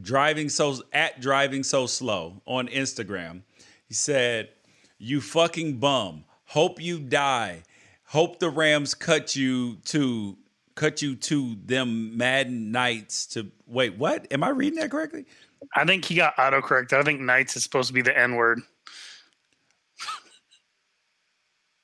[0.00, 3.42] driving so at driving so slow on Instagram.
[3.86, 4.50] He said,
[4.98, 6.24] "You fucking bum.
[6.46, 7.62] Hope you die.
[8.04, 10.36] Hope the Rams cut you to
[10.78, 13.98] cut you to them Madden nights to wait.
[13.98, 14.26] What?
[14.30, 15.26] Am I reading that correctly?
[15.74, 16.92] I think he got autocorrect.
[16.92, 18.60] I think Knights is supposed to be the N word.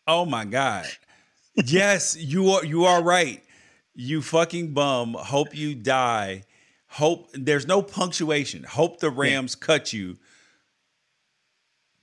[0.06, 0.86] Oh my god.
[1.56, 3.42] yes, you are you are right.
[3.94, 5.14] You fucking bum.
[5.14, 6.44] Hope you die.
[6.94, 8.62] Hope there's no punctuation.
[8.62, 10.16] Hope the Rams cut you.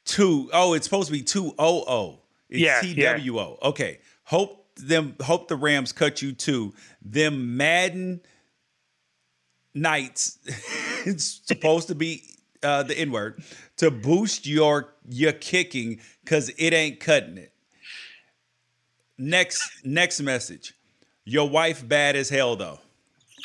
[0.04, 0.50] Two.
[0.52, 2.20] Oh, it's supposed to be two O O.
[2.50, 3.18] It's Yeah, T yeah.
[3.64, 4.00] Okay.
[4.26, 8.20] Hope them hope the Rams cut you to them Madden
[9.74, 10.39] nights.
[11.06, 12.24] it's supposed to be
[12.62, 13.42] uh, the N word
[13.78, 17.54] to boost your your kicking because it ain't cutting it.
[19.18, 20.74] Next next message.
[21.24, 22.80] Your wife bad as hell though.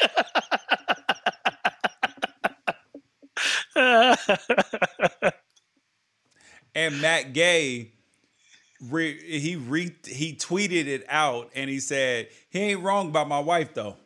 [6.74, 7.92] and Matt Gay
[8.80, 13.40] re, he re, he tweeted it out and he said he ain't wrong about my
[13.40, 13.96] wife though.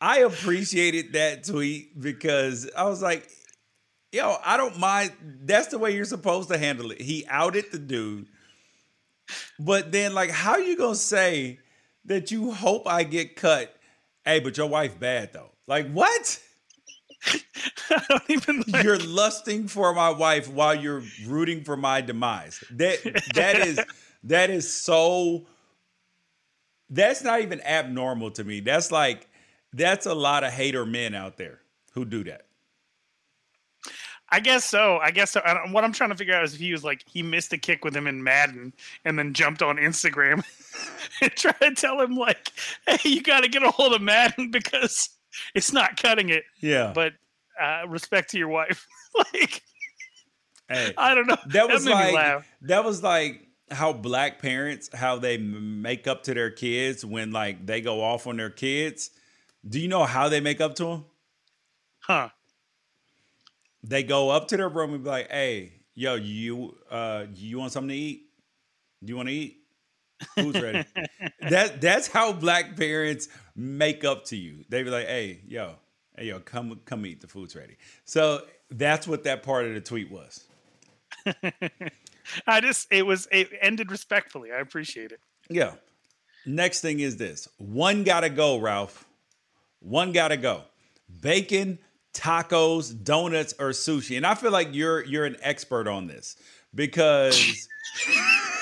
[0.00, 3.28] I appreciated that tweet because I was like,
[4.12, 5.12] yo, I don't mind.
[5.42, 7.00] That's the way you're supposed to handle it.
[7.00, 8.28] He outed the dude.
[9.58, 11.58] But then, like, how you gonna say
[12.04, 13.74] that you hope I get cut?
[14.24, 15.50] Hey, but your wife bad though.
[15.66, 16.40] Like, what?
[17.90, 18.64] I don't even.
[18.82, 22.62] You're lusting for my wife while you're rooting for my demise.
[22.70, 23.80] That that is
[24.24, 25.46] that is so.
[26.90, 28.60] That's not even abnormal to me.
[28.60, 29.28] That's like
[29.72, 31.60] that's a lot of hater men out there
[31.92, 32.46] who do that.
[34.30, 34.98] I guess so.
[34.98, 35.40] I guess so.
[35.40, 37.58] I what I'm trying to figure out is if he was like he missed a
[37.58, 40.44] kick with him in Madden and then jumped on Instagram
[41.22, 42.52] and tried to tell him like,
[42.86, 45.10] "Hey, you got to get a hold of Madden because
[45.54, 46.92] it's not cutting it." Yeah.
[46.94, 47.14] But
[47.60, 48.86] uh, respect to your wife.
[49.14, 49.62] like,
[50.68, 51.36] Hey, I don't know.
[51.46, 56.34] That was me like that was like how black parents how they make up to
[56.34, 59.10] their kids when like they go off on their kids.
[59.66, 61.04] Do you know how they make up to them?
[62.00, 62.28] Huh.
[63.82, 67.72] They go up to their room and be like, "Hey, yo, you uh you want
[67.72, 68.26] something to eat?
[69.02, 69.56] Do you want to eat?
[70.36, 70.84] Who's ready."
[71.48, 73.28] that that's how black parents
[73.58, 74.64] make up to you.
[74.68, 75.74] They be like, "Hey, yo,
[76.16, 77.20] hey, yo, come come eat.
[77.20, 80.44] The food's ready." So that's what that part of the tweet was.
[82.46, 84.52] I just it was it ended respectfully.
[84.52, 85.20] I appreciate it.
[85.50, 85.74] Yeah.
[86.46, 87.48] Next thing is this.
[87.58, 89.06] One gotta go, Ralph.
[89.80, 90.62] One gotta go.
[91.20, 91.78] Bacon,
[92.14, 94.16] tacos, donuts, or sushi.
[94.16, 96.36] And I feel like you're you're an expert on this
[96.74, 97.68] because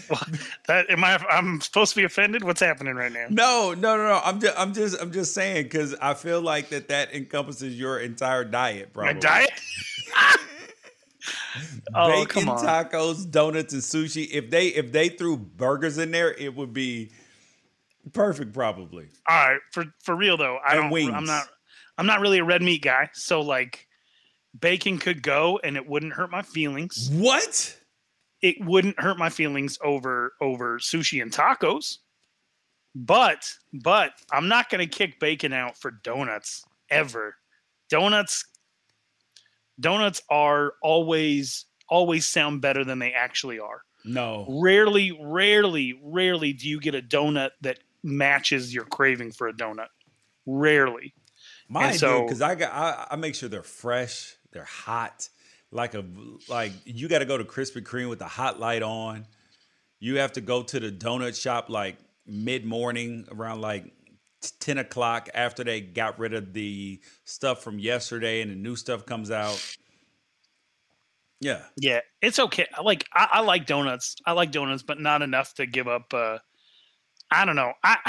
[0.68, 1.16] That am I?
[1.30, 2.44] I'm supposed to be offended.
[2.44, 3.26] What's happening right now?
[3.30, 4.20] no, no, no, no.
[4.24, 7.98] I'm just I'm just I'm just saying because I feel like that that encompasses your
[8.00, 9.06] entire diet, bro.
[9.06, 9.50] My diet.
[11.94, 12.64] Oh, Bacon, come on.
[12.64, 14.26] tacos, donuts, and sushi.
[14.30, 17.10] If they if they threw burgers in there, it would be
[18.14, 19.08] perfect, probably.
[19.28, 20.90] All right, for for real though, I And don't.
[20.90, 21.12] wings.
[21.14, 21.46] I'm not.
[21.98, 23.86] I'm not really a red meat guy, so like,
[24.58, 27.10] bacon could go and it wouldn't hurt my feelings.
[27.12, 27.78] What?
[28.42, 31.98] It wouldn't hurt my feelings over over sushi and tacos.
[32.94, 37.36] But but I'm not gonna kick bacon out for donuts ever.
[37.88, 38.44] Donuts
[39.80, 43.82] donuts are always always sound better than they actually are.
[44.04, 44.46] No.
[44.48, 49.88] Rarely, rarely, rarely do you get a donut that matches your craving for a donut.
[50.46, 51.14] Rarely.
[51.68, 55.28] Mine And so- because I got I, I make sure they're fresh, they're hot.
[55.72, 56.04] Like a
[56.48, 59.26] like you got to go to Krispy Kreme with the hot light on.
[59.98, 61.96] You have to go to the donut shop like
[62.26, 63.90] mid morning around like
[64.60, 69.06] ten o'clock after they got rid of the stuff from yesterday and the new stuff
[69.06, 69.76] comes out.
[71.40, 72.66] Yeah, Yeah, it's okay.
[72.84, 74.16] Like I, I like donuts.
[74.26, 76.12] I like donuts, but not enough to give up.
[76.14, 76.38] Uh,
[77.30, 77.72] I don't know.
[77.82, 77.96] I,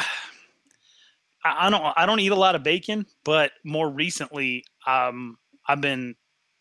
[1.44, 5.38] I I don't I don't eat a lot of bacon, but more recently, um,
[5.68, 6.16] I've been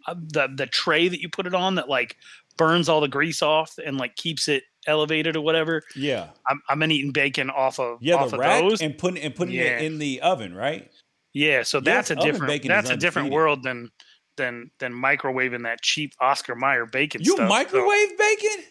[0.06, 2.16] Uh, the the tray that you put it on that like
[2.56, 5.82] burns all the grease off and like keeps it elevated or whatever.
[5.94, 8.14] yeah, I'm, I've been eating bacon off of yeah.
[8.16, 8.80] off The of rack those.
[8.82, 9.78] and putting and putting Yeah.
[9.78, 10.90] it in the oven, right?
[11.32, 13.90] Yeah, so that's Yes, a different that's a different world than
[14.36, 17.22] than than microwaving that cheap Oscar Mayer bacon.
[17.22, 17.48] You stuff.
[17.48, 18.64] So microwave bacon?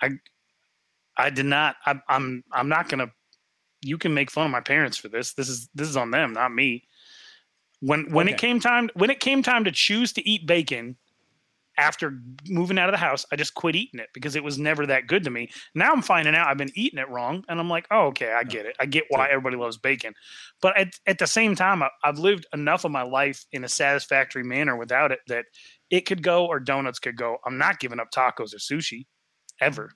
[0.00, 0.10] I
[1.16, 1.76] I did not.
[1.84, 3.08] I, I'm I'm not gonna.
[3.82, 5.34] You can make fun of my parents for this.
[5.34, 6.84] This is this is on them, not me.
[7.82, 10.96] When when it came time when it came time to choose to eat bacon
[11.78, 14.86] after moving out of the house, I just quit eating it because it was never
[14.86, 15.50] that good to me.
[15.74, 18.42] Now I'm finding out I've been eating it wrong, and I'm like, oh okay, I
[18.42, 18.76] oh, get it.
[18.78, 20.14] I get why everybody loves bacon,
[20.60, 23.68] but at at the same time, I, I've lived enough of my life in a
[23.68, 25.46] satisfactory manner without it that
[25.90, 27.38] it could go or donuts could go.
[27.44, 29.06] I'm not giving up tacos or sushi
[29.60, 29.90] ever.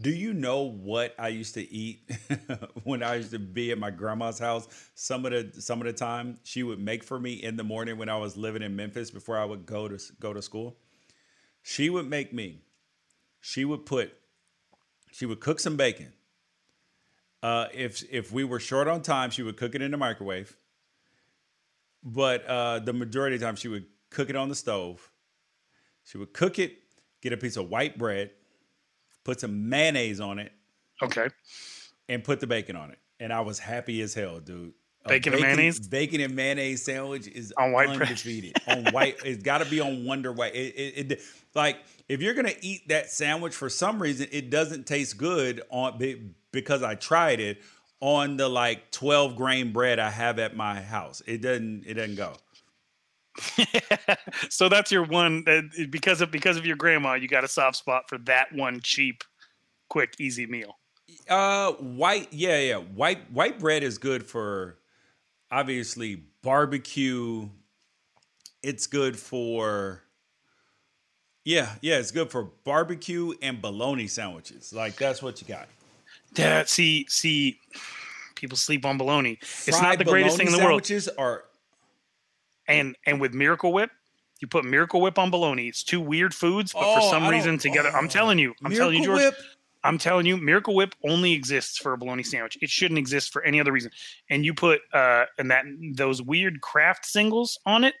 [0.00, 2.10] Do you know what I used to eat
[2.84, 4.66] when I used to be at my grandma's house?
[4.94, 7.96] Some of the some of the time she would make for me in the morning
[7.96, 10.76] when I was living in Memphis before I would go to go to school.
[11.62, 12.62] She would make me.
[13.40, 14.12] She would put.
[15.12, 16.12] She would cook some bacon.
[17.40, 20.56] Uh, if if we were short on time, she would cook it in the microwave.
[22.02, 25.12] But uh, the majority of the time, she would cook it on the stove.
[26.02, 26.78] She would cook it,
[27.20, 28.30] get a piece of white bread,
[29.24, 30.52] put some mayonnaise on it.
[31.02, 31.28] Okay.
[32.08, 32.98] And put the bacon on it.
[33.18, 34.72] And I was happy as hell, dude.
[35.06, 35.80] A Bacon and mayonnaise?
[35.88, 38.52] Bacon and mayonnaise sandwich is On white undefeated.
[38.68, 40.54] on white, it's got to be on Wonder White.
[40.54, 41.22] It, it, it-
[41.54, 45.98] like if you're gonna eat that sandwich for some reason, it doesn't taste good on
[46.52, 47.62] because I tried it
[48.00, 51.22] on the like 12 grain bread I have at my house.
[51.26, 51.84] It doesn't.
[51.86, 52.34] It doesn't go.
[54.50, 57.76] so that's your one uh, because of because of your grandma you got a soft
[57.76, 59.22] spot for that one cheap
[59.88, 60.76] quick easy meal
[61.28, 62.76] Uh, white, yeah, yeah.
[62.76, 64.78] White white bread is good for
[65.50, 67.48] obviously barbecue.
[68.62, 70.02] It's good for
[71.44, 71.98] yeah, yeah.
[71.98, 74.72] It's good for barbecue and bologna sandwiches.
[74.72, 75.68] Like that's what you got.
[76.36, 77.58] yeah see see
[78.36, 81.44] people sleep on bologna it's not the greatest thing in the world Sandwiches are
[82.70, 83.90] and and with miracle whip
[84.40, 87.58] you put miracle whip on bologna it's two weird foods but for Oh, some reason
[87.58, 89.34] together i'm telling you i'm telling you george Whip?
[89.84, 93.42] i'm telling you miracle whip only exists for a bologna sandwich it shouldn't exist for
[93.42, 93.90] any other reason
[94.30, 95.64] and you put uh and that
[95.94, 97.94] those weird Kraft singles on it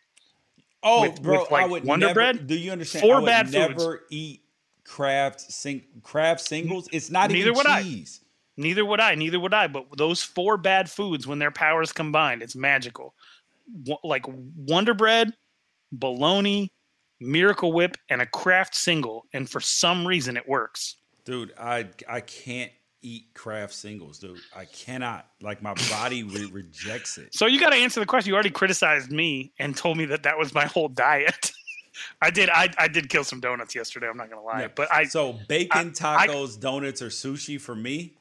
[0.82, 2.46] Oh, with, bro, with, like I would Wonder never, Bread.
[2.46, 3.02] Do you understand?
[3.04, 4.02] Four I would bad never foods.
[4.08, 4.40] eat
[4.84, 6.88] Kraft sing Kraft singles.
[6.90, 7.82] It's not Neither even would I.
[7.82, 8.22] cheese.
[8.56, 9.14] Neither would I.
[9.14, 9.66] Neither would I.
[9.66, 13.12] But those four bad foods, when their powers combined, it's magical.
[14.04, 15.32] Like Wonder Bread,
[15.92, 16.72] bologna,
[17.20, 20.96] Miracle Whip, and a Kraft single, and for some reason it works.
[21.24, 24.40] Dude, I I can't eat Kraft singles, dude.
[24.54, 25.26] I cannot.
[25.40, 27.34] Like my body re- rejects it.
[27.34, 28.28] So you got to answer the question.
[28.30, 31.52] You already criticized me and told me that that was my whole diet.
[32.22, 32.48] I did.
[32.50, 34.08] I, I did kill some donuts yesterday.
[34.08, 34.68] I'm not gonna lie, Yeah.
[34.74, 38.14] but I so bacon I- tacos, donuts, or sushi for me.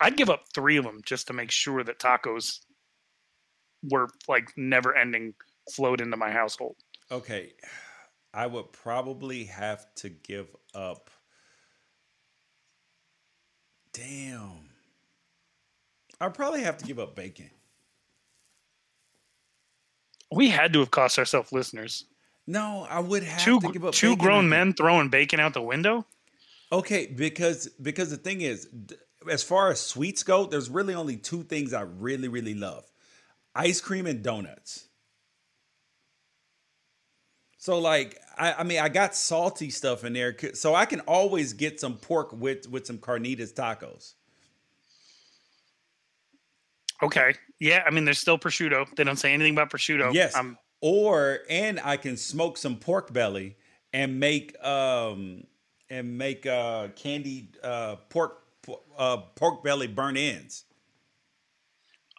[0.00, 2.60] I'd give up three of them just to make sure that tacos
[3.90, 5.34] were like never ending
[5.74, 6.76] flowed into my household.
[7.10, 7.52] Okay,
[8.32, 11.10] I would probably have to give up.
[13.92, 14.70] Damn,
[16.20, 17.50] I'd probably have to give up bacon.
[20.32, 22.04] We had to have cost ourselves listeners.
[22.46, 25.62] No, I would have two to give up two grown men throwing bacon out the
[25.62, 26.06] window.
[26.72, 28.68] Okay, because because the thing is,
[29.30, 32.84] as far as sweets go, there's really only two things I really really love:
[33.56, 34.88] ice cream and donuts.
[37.58, 41.52] So like, I, I mean, I got salty stuff in there, so I can always
[41.52, 44.14] get some pork with with some carnitas tacos.
[47.02, 47.82] Okay, yeah.
[47.86, 48.86] I mean, there's still prosciutto.
[48.96, 50.14] They don't say anything about prosciutto.
[50.14, 53.56] Yes, Um, or and I can smoke some pork belly
[53.92, 55.44] and make um
[55.90, 58.42] and make uh candied uh pork
[58.96, 60.64] uh pork belly burnt ends.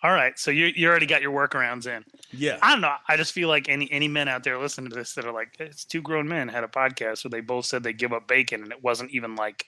[0.03, 0.37] All right.
[0.37, 2.05] So you you already got your workarounds in.
[2.31, 2.59] Yeah.
[2.61, 2.93] I don't know.
[3.07, 5.55] I just feel like any any men out there listening to this that are like,
[5.59, 8.63] it's two grown men had a podcast where they both said they give up bacon,
[8.63, 9.65] and it wasn't even like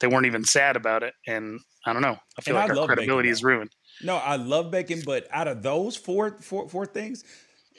[0.00, 1.14] they weren't even sad about it.
[1.26, 2.18] And I don't know.
[2.38, 3.70] I feel And I like our love bacon, credibility is ruined.
[4.02, 7.24] No, I love bacon, but out of those four four four things,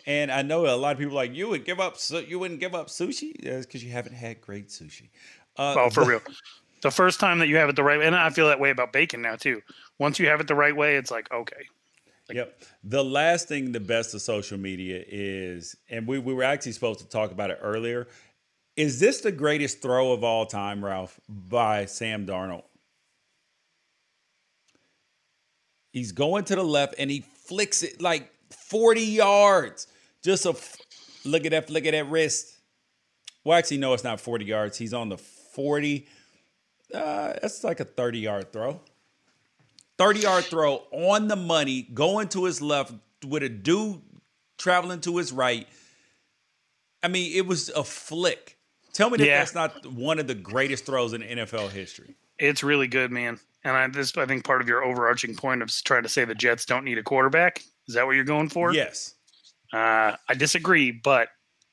[0.06, 2.40] and I know a lot of people are like you would give up su- you
[2.40, 5.10] wouldn't give up sushi because you haven't had great sushi.
[5.58, 6.22] Uh, well, for real.
[6.82, 8.70] The first time that you have it the right way, and I feel that way
[8.70, 9.62] about bacon now too.
[10.00, 11.68] Once you have it the right way, it's like okay.
[12.32, 12.62] Yep.
[12.84, 17.00] The last thing, the best of social media is, and we, we were actually supposed
[17.00, 18.08] to talk about it earlier.
[18.76, 22.64] Is this the greatest throw of all time, Ralph, by Sam Darnold?
[25.92, 29.88] He's going to the left and he flicks it like 40 yards.
[30.24, 30.78] Just a f-
[31.24, 32.58] look at that, look at that wrist.
[33.44, 34.78] Well, actually, no, it's not 40 yards.
[34.78, 36.08] He's on the 40.
[36.92, 38.82] Uh, that's like a 30 yard throw.
[39.98, 42.94] 30 yard throw on the money, going to his left,
[43.26, 44.02] with a dude
[44.58, 45.68] traveling to his right.
[47.02, 48.58] I mean, it was a flick.
[48.94, 49.40] Tell me that Yeah.
[49.40, 52.16] that's not one of the greatest throws in NFL history.
[52.40, 53.40] It's really good, man.
[53.64, 56.36] And I, this, I think, part of your overarching point of trying to say the
[56.36, 57.64] Jets don't need a quarterback.
[57.88, 58.74] Is that what you're going for?
[58.74, 59.16] Yes.
[59.72, 61.30] Uh, I disagree, but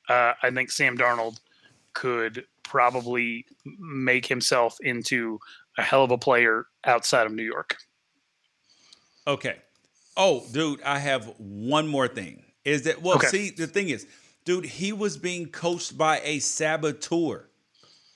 [0.08, 1.38] uh, I think Sam Darnold
[1.92, 5.38] could probably make himself into
[5.76, 7.76] a hell of a player outside of New York.
[9.30, 9.56] Okay.
[10.16, 12.42] Oh, dude, I have one more thing.
[12.64, 13.16] Is that well?
[13.16, 13.28] Okay.
[13.28, 14.06] See, the thing is,
[14.44, 17.48] dude, he was being coached by a saboteur.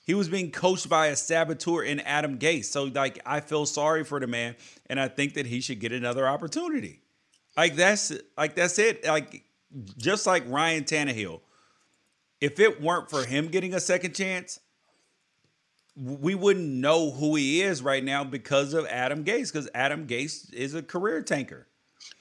[0.05, 2.65] He was being coached by a saboteur in Adam Gase.
[2.65, 4.55] So, like, I feel sorry for the man,
[4.87, 7.01] and I think that he should get another opportunity.
[7.55, 9.05] Like that's like that's it.
[9.05, 9.43] Like
[9.97, 11.41] just like Ryan Tannehill.
[12.41, 14.59] If it weren't for him getting a second chance,
[15.95, 19.51] we wouldn't know who he is right now because of Adam Gase.
[19.51, 21.67] Because Adam Gase is a career tanker.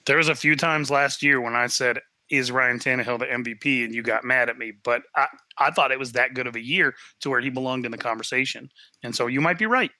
[0.06, 1.98] There was a few times last year when I said,
[2.30, 5.26] "Is Ryan Tannehill the MVP?" and you got mad at me, but I,
[5.58, 7.98] I thought it was that good of a year to where he belonged in the
[7.98, 8.70] conversation,
[9.02, 9.90] and so you might be right.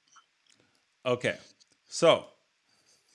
[1.07, 1.37] Okay.
[1.89, 2.27] So,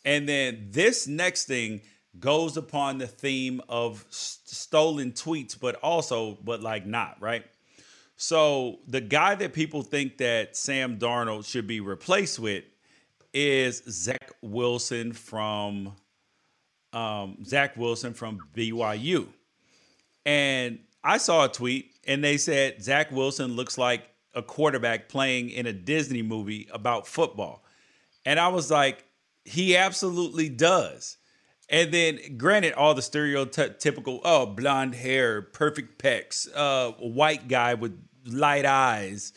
[0.05, 1.81] and then this next thing
[2.19, 7.45] goes upon the theme of s- stolen tweets, but also, but like not, right?
[8.21, 12.65] So, the guy that people think that Sam Darnold should be replaced with
[13.33, 15.93] is Zach Wilson from
[16.91, 19.25] um, Zach Wilson from BYU.
[20.25, 25.49] And I saw a tweet and they said Zach Wilson looks like a quarterback playing
[25.51, 27.63] in a Disney movie about football.
[28.25, 29.05] And I was like,
[29.45, 31.15] he absolutely does.
[31.69, 38.08] And then, granted, all the stereotypical, oh, blonde hair, perfect pecs, uh, white guy with
[38.25, 39.33] light eyes.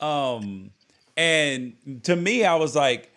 [0.00, 0.70] Um,
[1.16, 1.74] and
[2.04, 3.12] to me, I was like,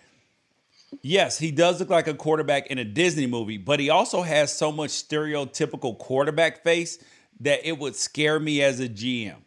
[1.01, 4.55] yes, he does look like a quarterback in a Disney movie, but he also has
[4.55, 7.03] so much stereotypical quarterback face
[7.41, 9.37] that it would scare me as a GM.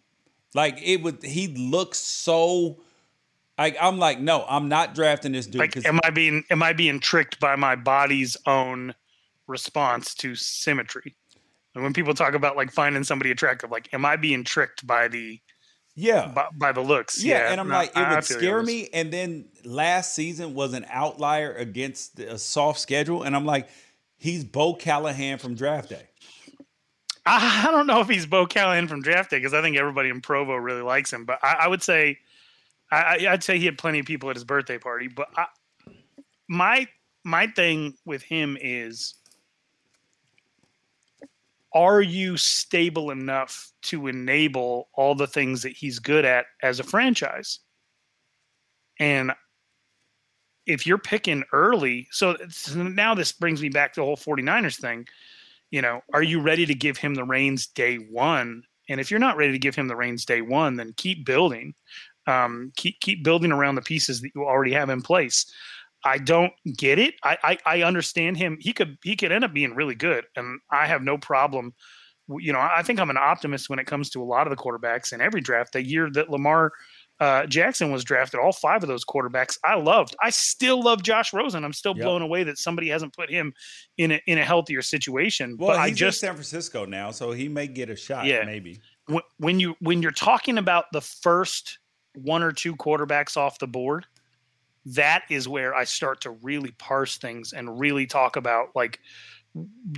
[0.54, 2.80] Like it would, he looks so.
[3.58, 5.60] Like I'm like, no, I'm not drafting this dude.
[5.60, 8.94] Like, am I being am I being tricked by my body's own
[9.46, 11.14] response to symmetry?
[11.74, 15.06] And when people talk about like finding somebody attractive, like, am I being tricked by
[15.06, 15.40] the
[15.94, 17.22] yeah by, by the looks?
[17.22, 18.88] Yeah, and I'm no, like, it I- would scare me.
[18.92, 23.68] And then last season was an outlier against a soft schedule, and I'm like,
[24.16, 26.08] he's Bo Callahan from draft day.
[27.26, 30.20] I don't know if he's Bo Callahan from draft day because I think everybody in
[30.20, 31.24] Provo really likes him.
[31.24, 32.18] But I, I would say,
[32.92, 32.96] I,
[33.26, 35.08] I- I'd say he had plenty of people at his birthday party.
[35.08, 35.46] But I,
[36.48, 36.86] my
[37.24, 39.14] my thing with him is,
[41.74, 46.84] are you stable enough to enable all the things that he's good at as a
[46.84, 47.60] franchise?
[48.98, 49.32] And
[50.66, 54.80] if you're picking early, so it's- now this brings me back to the whole 49ers
[54.80, 55.06] thing.
[55.70, 58.64] You know, are you ready to give him the reins day one?
[58.88, 61.74] And if you're not ready to give him the reins day one, then keep building.
[62.26, 65.46] Um, keep keep building around the pieces that you already have in place.
[66.04, 67.14] I don't get it.
[67.22, 68.56] I, I I understand him.
[68.60, 71.72] He could he could end up being really good, and I have no problem.
[72.28, 74.56] You know, I think I'm an optimist when it comes to a lot of the
[74.56, 75.72] quarterbacks in every draft.
[75.74, 76.72] The year that Lamar
[77.20, 80.16] uh, Jackson was drafted, all five of those quarterbacks I loved.
[80.22, 81.64] I still love Josh Rosen.
[81.64, 82.02] I'm still Yep.
[82.04, 83.52] blown away that somebody hasn't put him
[83.98, 85.56] in a in a healthier situation.
[85.58, 88.26] Well, but I he's just in San Francisco now, so he may get a shot.
[88.26, 88.44] Yeah.
[88.44, 88.80] maybe.
[89.06, 91.78] when, when you when you're talking about the first
[92.14, 94.06] one or two quarterbacks off the board,
[94.86, 99.00] that is where I start to really parse things and really talk about like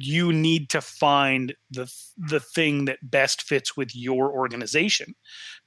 [0.00, 5.14] you need to find the the thing that best fits with your organization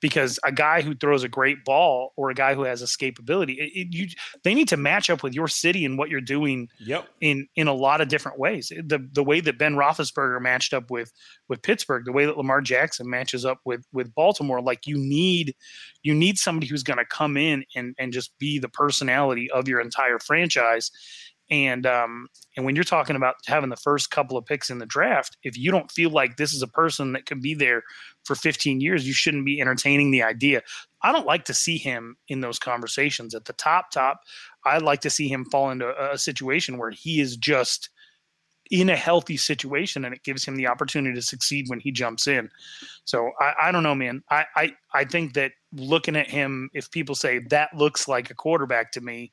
[0.01, 3.71] because a guy who throws a great ball or a guy who has escapability it,
[3.73, 4.07] it- you
[4.43, 7.07] they need to match up with your city and what you're doing Yep.
[7.21, 8.69] in in a lot of different ways.
[8.69, 11.11] The the way that Ben Roethlisberger matched up with
[11.47, 15.55] with Pittsburgh, the way that Lamar Jackson matches up with with Baltimore, like you need
[16.03, 19.67] you need somebody who's going to come in and and just be the personality of
[19.67, 20.91] your entire franchise.
[21.51, 24.85] And um and when you're talking about having the first couple of picks in the
[24.85, 27.84] draft, if you don't feel like this is a person that could be there
[28.26, 30.61] for 15 years, you shouldn't be entertaining the idea.
[31.01, 34.19] I don't like to see him in those conversations at the top top.
[34.65, 37.89] I'd like to see him fall into a, situation where he is just
[38.69, 42.27] in a healthy situation and it gives him the opportunity to succeed when he jumps
[42.27, 42.49] in.
[43.05, 44.21] So I, I don't know, man.
[44.30, 48.35] I, I, I think that looking at him, if people say that looks like a
[48.35, 49.31] quarterback to me,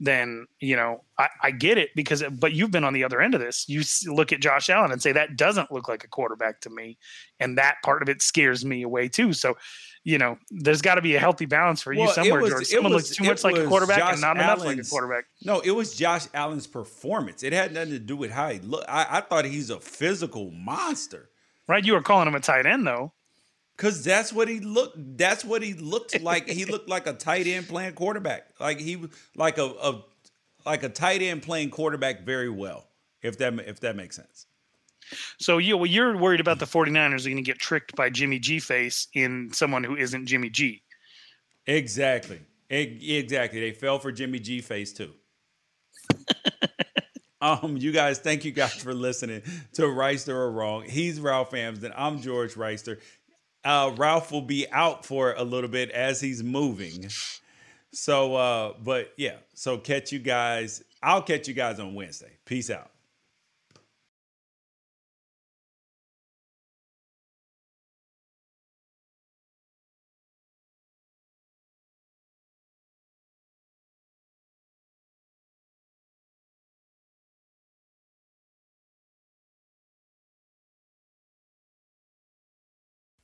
[0.00, 3.34] then you know I, I, get it because but you've been on the other end
[3.34, 3.68] of this.
[3.68, 6.98] You look at josh allen and say that doesn't look like a quarterback to me.
[7.38, 9.32] And that part of it scares me away too.
[9.32, 9.56] So
[10.02, 12.66] you know there's got to be a healthy balance for you somewhere was, george.
[12.66, 14.88] someone was, looks too much like a quarterback josh and not Allen's, enough like a
[14.88, 15.24] quarterback.
[15.44, 17.42] No it was josh allen's performance.
[17.42, 20.50] It had nothing to do with how he looked I, I thought he's a physical
[20.50, 21.30] monster.
[21.68, 23.12] Right you were calling him a tight end though
[23.76, 25.18] Cause that's what he looked.
[25.18, 26.48] That's what he looked like.
[26.48, 28.46] he looked like a tight end playing quarterback.
[28.60, 30.04] Like he was like a, a
[30.64, 32.86] like a tight end playing quarterback very well.
[33.22, 34.46] If that if that makes sense.
[35.38, 38.38] So you well, you're worried about the 49ers are going to get tricked by Jimmy
[38.38, 40.82] G face in someone who isn't Jimmy G.
[41.66, 42.40] Exactly.
[42.70, 43.60] Exactly.
[43.60, 45.12] They fell for Jimmy G face too.
[47.40, 49.42] um, you guys, thank you guys for listening
[49.74, 50.84] to Reister or Wrong.
[50.84, 51.92] He's Ralph Amsden.
[51.96, 53.00] I'm George Reister
[53.64, 57.08] uh, Ralph will be out for a little bit as he's moving.
[57.92, 60.82] So, uh, but yeah, so catch you guys.
[61.02, 62.32] I'll catch you guys on Wednesday.
[62.44, 62.90] Peace out.